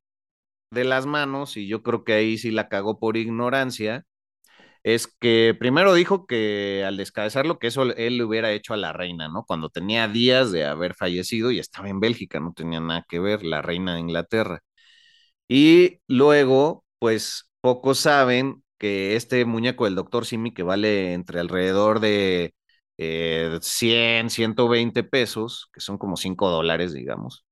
de 0.72 0.86
las 0.86 1.06
manos, 1.06 1.58
y 1.58 1.68
yo 1.68 1.84
creo 1.84 2.04
que 2.06 2.14
ahí 2.14 2.38
sí 2.38 2.52
la 2.52 2.70
cagó 2.70 3.00
por 3.00 3.18
ignorancia, 3.18 4.06
es 4.84 5.08
que 5.08 5.56
primero 5.60 5.94
dijo 5.94 6.26
que 6.28 6.84
al 6.86 6.98
descabezarlo, 6.98 7.60
que 7.60 7.68
eso 7.68 7.84
él 7.84 8.18
le 8.18 8.24
hubiera 8.24 8.52
hecho 8.52 8.74
a 8.74 8.78
la 8.78 8.94
reina, 8.94 9.30
¿no? 9.30 9.46
Cuando 9.46 9.70
tenía 9.70 10.08
días 10.08 10.52
de 10.52 10.66
haber 10.66 10.96
fallecido 10.96 11.52
y 11.52 11.60
estaba 11.60 11.90
en 11.90 12.00
Bélgica, 12.00 12.40
no 12.40 12.54
tenía 12.54 12.80
nada 12.80 13.06
que 13.10 13.20
ver, 13.20 13.44
la 13.44 13.62
reina 13.62 13.96
de 13.96 14.02
Inglaterra. 14.02 14.62
Y 15.48 16.00
luego, 16.08 16.86
pues 17.00 17.52
pocos 17.62 18.00
saben 18.00 18.64
que 18.82 19.16
este 19.16 19.46
muñeco 19.46 19.86
del 19.86 19.96
Dr. 19.96 20.26
Simi, 20.26 20.54
que 20.56 20.64
vale 20.64 21.14
entre 21.14 21.40
alrededor 21.40 22.00
de 22.02 22.56
100, 23.62 24.28
eh, 24.28 24.30
120 24.32 25.04
pesos, 25.04 25.70
que 25.74 25.82
son 25.82 26.00
como 26.00 26.18
5 26.18 26.50
dólares, 26.50 26.94
digamos, 26.94 27.46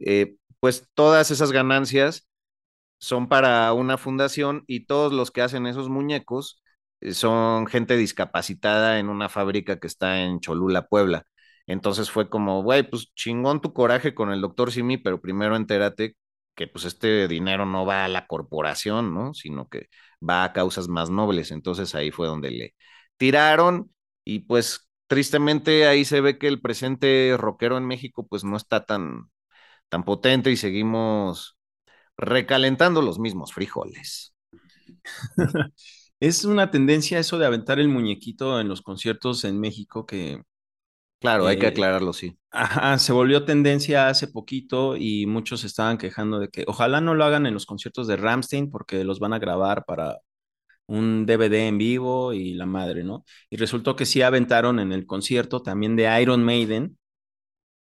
eh, 0.00 0.36
pues 0.60 0.88
todas 0.94 1.30
esas 1.30 1.52
ganancias 1.52 2.28
son 2.98 3.28
para 3.28 3.72
una 3.74 3.98
fundación 3.98 4.64
y 4.66 4.86
todos 4.86 5.12
los 5.12 5.30
que 5.30 5.42
hacen 5.42 5.66
esos 5.66 5.88
muñecos 5.88 6.62
eh, 7.00 7.14
son 7.14 7.66
gente 7.66 7.96
discapacitada 7.96 8.98
en 8.98 9.08
una 9.08 9.28
fábrica 9.28 9.78
que 9.80 9.86
está 9.88 10.22
en 10.22 10.40
Cholula, 10.40 10.88
Puebla. 10.88 11.24
Entonces 11.66 12.10
fue 12.10 12.30
como, 12.30 12.62
güey, 12.62 12.82
pues 12.88 13.12
chingón 13.14 13.60
tu 13.60 13.72
coraje 13.72 14.14
con 14.14 14.32
el 14.32 14.40
doctor 14.40 14.72
Simi, 14.72 14.98
pero 14.98 15.20
primero 15.20 15.56
entérate 15.56 16.16
que 16.54 16.66
pues 16.66 16.84
este 16.86 17.28
dinero 17.28 17.66
no 17.66 17.86
va 17.86 18.04
a 18.04 18.08
la 18.08 18.26
corporación, 18.26 19.14
¿no? 19.14 19.34
Sino 19.34 19.68
que 19.68 19.88
va 20.26 20.44
a 20.44 20.52
causas 20.52 20.88
más 20.88 21.10
nobles. 21.10 21.50
Entonces 21.50 21.94
ahí 21.94 22.10
fue 22.10 22.26
donde 22.26 22.50
le 22.50 22.74
tiraron 23.16 23.92
y 24.24 24.40
pues 24.40 24.88
tristemente 25.06 25.86
ahí 25.86 26.04
se 26.04 26.20
ve 26.20 26.38
que 26.38 26.48
el 26.48 26.60
presente 26.60 27.34
rockero 27.38 27.78
en 27.78 27.86
México 27.86 28.26
pues 28.28 28.44
no 28.44 28.56
está 28.56 28.84
tan, 28.84 29.30
tan 29.88 30.04
potente 30.04 30.50
y 30.50 30.56
seguimos 30.56 31.58
recalentando 32.16 33.02
los 33.02 33.18
mismos 33.18 33.52
frijoles. 33.52 34.34
es 36.20 36.44
una 36.44 36.70
tendencia 36.70 37.18
eso 37.18 37.38
de 37.38 37.46
aventar 37.46 37.78
el 37.80 37.88
muñequito 37.88 38.60
en 38.60 38.68
los 38.68 38.82
conciertos 38.82 39.44
en 39.44 39.60
México 39.60 40.06
que 40.06 40.42
Claro, 41.20 41.46
hay 41.46 41.58
que 41.58 41.66
eh, 41.66 41.68
aclararlo, 41.68 42.12
sí. 42.12 42.38
Ajá, 42.50 42.98
se 42.98 43.12
volvió 43.12 43.44
tendencia 43.44 44.08
hace 44.08 44.28
poquito 44.28 44.96
y 44.96 45.26
muchos 45.26 45.64
estaban 45.64 45.98
quejando 45.98 46.38
de 46.40 46.48
que 46.50 46.64
ojalá 46.68 47.00
no 47.00 47.14
lo 47.14 47.24
hagan 47.24 47.46
en 47.46 47.54
los 47.54 47.66
conciertos 47.66 48.06
de 48.08 48.16
Ramstein 48.16 48.70
porque 48.70 49.04
los 49.04 49.20
van 49.20 49.32
a 49.34 49.38
grabar 49.40 49.84
para 49.86 50.18
un 50.86 51.26
DVD 51.26 51.68
en 51.68 51.78
vivo 51.78 52.32
y 52.34 52.54
la 52.54 52.66
madre, 52.66 53.04
¿no? 53.04 53.24
Y 53.50 53.56
resultó 53.58 53.96
que 53.96 54.06
sí 54.06 54.22
aventaron 54.22 54.80
en 54.80 54.92
el 54.92 55.06
concierto 55.06 55.62
también 55.62 55.96
de 55.96 56.22
Iron 56.22 56.44
Maiden 56.44 56.98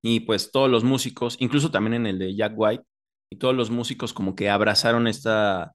y 0.01 0.21
pues 0.21 0.51
todos 0.51 0.69
los 0.69 0.83
músicos, 0.83 1.37
incluso 1.39 1.71
también 1.71 1.95
en 1.95 2.07
el 2.07 2.19
de 2.19 2.35
Jack 2.35 2.53
White, 2.57 2.83
y 3.31 3.37
todos 3.37 3.55
los 3.55 3.69
músicos 3.71 4.13
como 4.13 4.35
que 4.35 4.49
abrazaron 4.49 5.07
esta, 5.07 5.73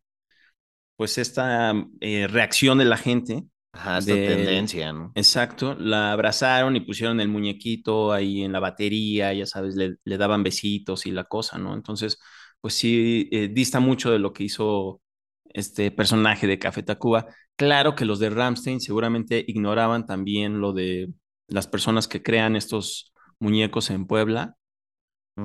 pues 0.96 1.18
esta 1.18 1.74
eh, 2.00 2.26
reacción 2.28 2.78
de 2.78 2.84
la 2.84 2.96
gente. 2.96 3.44
Ajá, 3.72 3.98
esta 3.98 4.16
de- 4.16 4.22
tendencia, 4.22 4.92
¿no? 4.94 5.14
Exacto, 5.14 5.74
la 5.78 6.12
abrazaron 6.12 6.74
y 6.76 6.80
pusieron 6.80 7.20
el 7.20 7.28
muñequito 7.28 8.12
ahí 8.12 8.42
en 8.42 8.52
la 8.52 8.60
batería, 8.60 9.32
ya 9.34 9.44
sabes, 9.46 9.76
le, 9.76 9.96
le 10.04 10.18
daban 10.18 10.42
besitos 10.42 11.04
y 11.06 11.10
la 11.10 11.24
cosa, 11.24 11.58
¿no? 11.58 11.74
Entonces, 11.74 12.18
pues 12.62 12.74
sí, 12.74 13.28
eh, 13.32 13.48
dista 13.52 13.78
mucho 13.80 14.10
de 14.10 14.18
lo 14.18 14.32
que 14.32 14.44
hizo 14.44 15.02
este 15.44 15.90
personaje 15.90 16.46
de 16.46 16.58
Café 16.58 16.82
Tacuba. 16.82 17.26
Claro 17.56 17.94
que 17.94 18.06
los 18.06 18.18
de 18.20 18.30
Ramstein 18.30 18.80
seguramente 18.80 19.44
ignoraban 19.46 20.06
también 20.06 20.60
lo 20.60 20.72
de 20.72 21.12
las 21.48 21.66
personas 21.68 22.08
que 22.08 22.22
crean 22.22 22.56
estos 22.56 23.12
muñecos 23.38 23.90
en 23.90 24.06
Puebla, 24.06 24.56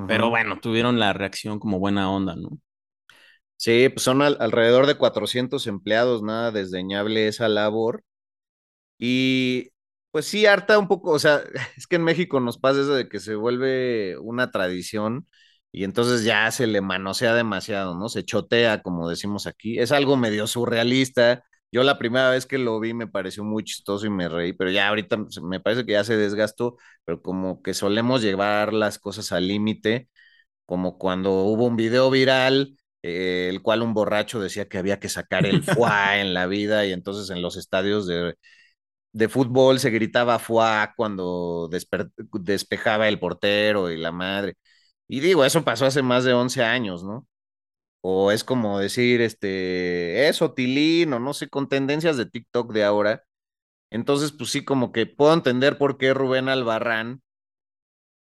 pero 0.06 0.30
bueno, 0.30 0.60
tuvieron 0.60 0.98
la 1.00 1.12
reacción 1.14 1.58
como 1.60 1.78
buena 1.80 2.10
onda, 2.10 2.36
¿no? 2.36 2.60
Sí, 3.56 3.88
pues 3.88 4.02
son 4.04 4.22
al- 4.22 4.36
alrededor 4.40 4.86
de 4.86 4.96
400 4.96 5.66
empleados, 5.66 6.22
nada 6.22 6.50
desdeñable 6.52 7.28
esa 7.28 7.48
labor. 7.48 8.04
Y 8.98 9.70
pues 10.10 10.26
sí, 10.26 10.46
harta 10.46 10.78
un 10.78 10.88
poco, 10.88 11.10
o 11.12 11.18
sea, 11.18 11.42
es 11.76 11.86
que 11.86 11.96
en 11.96 12.04
México 12.04 12.40
nos 12.40 12.58
pasa 12.58 12.80
eso 12.80 12.94
de 12.94 13.08
que 13.08 13.20
se 13.20 13.34
vuelve 13.34 14.18
una 14.18 14.50
tradición 14.50 15.26
y 15.70 15.84
entonces 15.84 16.24
ya 16.24 16.50
se 16.50 16.66
le 16.66 16.80
manosea 16.80 17.34
demasiado, 17.34 17.94
¿no? 17.96 18.08
Se 18.08 18.24
chotea, 18.24 18.82
como 18.82 19.08
decimos 19.08 19.46
aquí. 19.46 19.78
Es 19.78 19.92
algo 19.92 20.16
medio 20.16 20.46
surrealista. 20.46 21.44
Yo 21.70 21.82
la 21.82 21.98
primera 21.98 22.30
vez 22.30 22.46
que 22.46 22.56
lo 22.58 22.80
vi 22.80 22.94
me 22.94 23.06
pareció 23.06 23.44
muy 23.44 23.62
chistoso 23.64 24.06
y 24.06 24.10
me 24.10 24.28
reí, 24.28 24.54
pero 24.54 24.70
ya 24.70 24.88
ahorita 24.88 25.18
me 25.42 25.60
parece 25.60 25.84
que 25.84 25.92
ya 25.92 26.04
se 26.04 26.16
desgastó, 26.16 26.76
pero 27.04 27.20
como 27.20 27.62
que 27.62 27.74
solemos 27.74 28.22
llevar 28.22 28.72
las 28.72 28.98
cosas 28.98 29.32
al 29.32 29.46
límite, 29.48 30.08
como 30.66 30.98
cuando 30.98 31.32
hubo 31.32 31.66
un 31.66 31.76
video 31.76 32.10
viral 32.10 32.78
eh, 33.02 33.48
el 33.50 33.62
cual 33.62 33.82
un 33.82 33.94
borracho 33.94 34.40
decía 34.40 34.68
que 34.68 34.78
había 34.78 34.98
que 35.00 35.08
sacar 35.08 35.46
el 35.46 35.62
foie 35.64 36.20
en 36.20 36.34
la 36.34 36.46
vida 36.46 36.86
y 36.86 36.92
entonces 36.92 37.30
en 37.30 37.42
los 37.42 37.56
estadios 37.56 38.06
de, 38.06 38.34
de 39.18 39.28
fútbol 39.28 39.80
se 39.80 39.90
gritaba 39.90 40.38
foie 40.38 40.88
cuando 40.96 41.68
despejaba 42.40 43.08
el 43.08 43.18
portero 43.18 43.90
y 43.90 43.98
la 43.98 44.12
madre. 44.12 44.54
Y 45.08 45.20
digo, 45.20 45.44
eso 45.44 45.64
pasó 45.64 45.86
hace 45.86 46.02
más 46.02 46.24
de 46.24 46.34
11 46.34 46.62
años, 46.64 47.02
¿no? 47.04 47.26
O 48.02 48.32
es 48.32 48.44
como 48.44 48.78
decir, 48.80 49.20
este, 49.22 50.28
eso, 50.28 50.54
Tilín, 50.54 51.12
o 51.14 51.20
no 51.20 51.34
sé, 51.34 51.48
con 51.48 51.68
tendencias 51.68 52.16
de 52.18 52.26
TikTok 52.26 52.72
de 52.72 52.84
ahora. 52.84 53.24
Entonces, 53.90 54.32
pues 54.32 54.50
sí, 54.50 54.64
como 54.64 54.92
que 54.92 55.06
puedo 55.06 55.34
entender 55.34 55.78
por 55.78 55.98
qué 55.98 56.14
Rubén 56.14 56.48
Albarrán 56.48 57.22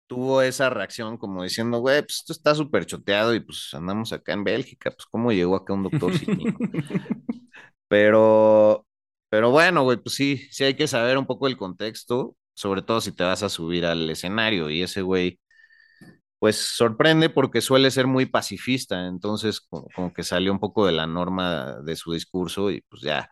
tuvo 0.08 0.42
esa 0.42 0.70
reacción 0.70 1.18
como 1.18 1.44
diciendo, 1.44 1.80
güey, 1.80 2.02
pues 2.02 2.18
esto 2.18 2.34
está 2.34 2.56
súper 2.56 2.86
choteado 2.86 3.34
y 3.36 3.42
pues 3.42 3.74
andamos 3.74 4.12
acá 4.12 4.34
en 4.34 4.44
Bélgica, 4.44 4.92
pues 4.92 5.06
cómo 5.06 5.32
llegó 5.32 5.56
acá 5.56 5.74
un 5.74 5.84
doctor 5.84 6.18
sin? 6.18 6.56
Pero, 7.88 8.88
pero 9.30 9.52
bueno, 9.52 9.84
güey, 9.84 9.98
pues 9.98 10.16
sí, 10.16 10.48
sí 10.52 10.64
hay 10.64 10.76
que 10.76 10.88
saber 10.88 11.18
un 11.18 11.26
poco 11.26 11.48
el 11.48 11.58
contexto, 11.58 12.36
sobre 12.54 12.82
todo 12.82 13.02
si 13.02 13.12
te 13.12 13.24
vas 13.24 13.44
a 13.44 13.50
subir 13.50 13.86
al 13.86 14.10
escenario 14.10 14.70
y 14.70 14.84
ese 14.84 15.02
güey, 15.02 15.40
pues 16.40 16.58
sorprende 16.58 17.30
porque 17.30 17.62
suele 17.62 17.92
ser 17.92 18.08
muy 18.08 18.26
pacifista, 18.26 19.08
entonces 19.08 19.62
como, 19.62 20.14
que 20.14 20.24
salió 20.24 20.52
un 20.52 20.60
poco 20.60 20.86
de 20.86 20.94
la 20.94 21.08
norma 21.08 21.82
de 21.84 21.96
su 21.96 22.14
discurso 22.14 22.72
y 22.72 22.82
pues 22.82 23.02
ya 23.02 23.30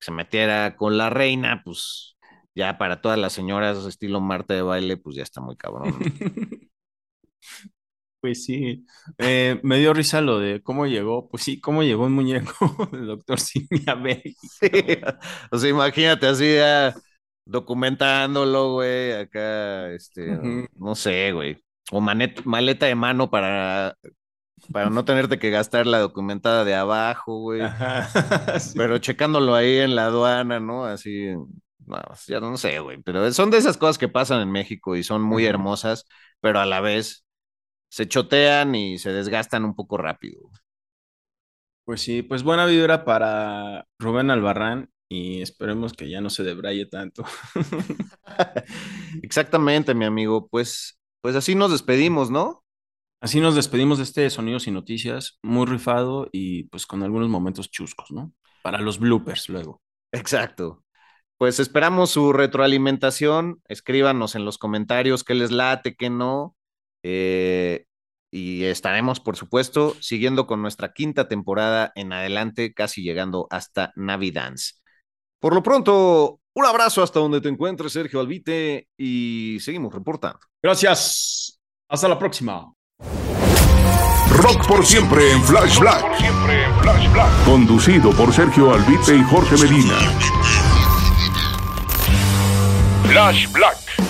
se 0.00 0.12
metiera 0.12 0.76
con 0.76 0.98
la 0.98 1.10
reina, 1.10 1.62
pues 1.64 2.16
ya 2.54 2.78
para 2.78 3.00
todas 3.00 3.18
las 3.18 3.32
señoras 3.32 3.84
estilo 3.86 4.20
Marta 4.20 4.54
de 4.54 4.62
baile, 4.62 4.96
pues 4.96 5.16
ya 5.16 5.22
está 5.22 5.40
muy 5.40 5.56
cabrón. 5.56 5.94
Pues 8.20 8.44
sí, 8.44 8.84
Eh, 9.18 9.58
me 9.62 9.78
dio 9.78 9.94
risa 9.94 10.20
lo 10.20 10.38
de 10.38 10.62
cómo 10.62 10.86
llegó, 10.86 11.28
pues 11.30 11.42
sí, 11.42 11.58
cómo 11.60 11.82
llegó 11.82 12.04
un 12.04 12.12
muñeco 12.12 12.52
del 12.92 13.06
doctor 13.06 13.40
Simia 13.40 13.94
Bey. 13.94 14.36
Sí, 14.38 14.68
o 15.50 15.58
sea, 15.58 15.70
imagínate 15.70 16.26
así 16.26 16.54
ya 16.56 16.94
documentándolo, 17.46 18.74
güey, 18.74 19.12
acá, 19.12 19.90
este, 19.92 20.38
no 20.76 20.94
sé, 20.94 21.32
güey, 21.32 21.56
o 21.92 22.00
manet- 22.00 22.44
maleta 22.44 22.84
de 22.86 22.94
mano 22.94 23.30
para, 23.30 23.96
para 24.72 24.90
no 24.90 25.04
tenerte 25.04 25.38
que 25.38 25.50
gastar 25.50 25.86
la 25.86 25.98
documentada 26.00 26.64
de 26.64 26.74
abajo, 26.76 27.38
güey, 27.40 27.76
sí. 28.58 28.80
pero 28.80 28.98
checándolo 28.98 29.54
ahí 29.54 29.78
en 29.78 29.96
la 29.96 30.06
aduana, 30.06 30.60
¿no? 30.60 30.84
Así, 30.84 31.26
no, 31.86 31.98
ya 32.26 32.40
no 32.40 32.56
sé, 32.56 32.78
güey, 32.80 33.02
pero 33.02 33.30
son 33.32 33.50
de 33.50 33.58
esas 33.58 33.76
cosas 33.76 33.98
que 33.98 34.08
pasan 34.08 34.40
en 34.42 34.52
México 34.52 34.96
y 34.96 35.02
son 35.02 35.22
muy 35.22 35.44
hermosas, 35.46 36.06
pero 36.40 36.60
a 36.60 36.66
la 36.66 36.80
vez 36.80 37.24
se 37.90 38.08
chotean 38.08 38.74
y 38.74 38.98
se 38.98 39.12
desgastan 39.12 39.64
un 39.64 39.74
poco 39.74 39.98
rápido. 39.98 40.50
Pues 41.84 42.00
sí, 42.02 42.22
pues 42.22 42.42
buena 42.42 42.66
vibra 42.66 43.04
para 43.04 43.86
Rubén 43.98 44.30
Albarrán 44.30 44.90
y 45.08 45.42
esperemos 45.42 45.92
que 45.92 46.08
ya 46.08 46.20
no 46.20 46.30
se 46.30 46.44
debraye 46.44 46.86
tanto. 46.86 47.24
Exactamente, 49.22 49.92
mi 49.94 50.04
amigo, 50.04 50.48
pues, 50.48 51.00
pues 51.20 51.34
así 51.34 51.56
nos 51.56 51.72
despedimos, 51.72 52.30
¿no? 52.30 52.64
Así 53.20 53.40
nos 53.40 53.56
despedimos 53.56 53.98
de 53.98 54.04
este 54.04 54.30
Sonidos 54.30 54.68
y 54.68 54.70
Noticias, 54.70 55.38
muy 55.42 55.66
rifado 55.66 56.28
y 56.32 56.64
pues 56.64 56.86
con 56.86 57.02
algunos 57.02 57.28
momentos 57.28 57.70
chuscos, 57.70 58.12
¿no? 58.12 58.32
Para 58.62 58.80
los 58.80 58.98
bloopers 59.00 59.48
luego. 59.48 59.82
Exacto. 60.12 60.84
Pues 61.36 61.58
esperamos 61.58 62.10
su 62.10 62.32
retroalimentación. 62.32 63.62
Escríbanos 63.66 64.36
en 64.36 64.44
los 64.44 64.58
comentarios 64.58 65.24
qué 65.24 65.34
les 65.34 65.50
late, 65.50 65.96
qué 65.96 66.08
no. 66.08 66.54
Eh, 67.02 67.84
y 68.32 68.64
estaremos, 68.64 69.20
por 69.20 69.36
supuesto, 69.36 69.96
siguiendo 70.00 70.46
con 70.46 70.62
nuestra 70.62 70.92
quinta 70.92 71.28
temporada 71.28 71.92
en 71.94 72.12
adelante, 72.12 72.72
casi 72.72 73.02
llegando 73.02 73.46
hasta 73.50 73.92
Navidance. 73.96 74.74
Por 75.40 75.54
lo 75.54 75.62
pronto, 75.62 76.40
un 76.54 76.64
abrazo 76.64 77.02
hasta 77.02 77.18
donde 77.18 77.40
te 77.40 77.48
encuentres, 77.48 77.92
Sergio 77.92 78.20
Albite, 78.20 78.88
y 78.96 79.58
seguimos 79.60 79.94
reportando. 79.94 80.38
Gracias. 80.62 81.60
Hasta 81.88 82.08
la 82.08 82.18
próxima. 82.18 82.72
Rock 84.30 84.66
por 84.68 84.86
siempre 84.86 85.32
en 85.32 85.42
Flash 85.42 85.80
Black. 85.80 86.00
Por 86.02 86.16
siempre 86.16 86.64
en 86.64 86.80
Flash 86.80 87.12
Black. 87.12 87.44
Conducido 87.44 88.12
por 88.12 88.32
Sergio 88.32 88.72
Albite 88.72 89.16
y 89.16 89.22
Jorge 89.24 89.56
Medina. 89.56 89.98
Flash 93.08 93.50
Black. 93.50 94.09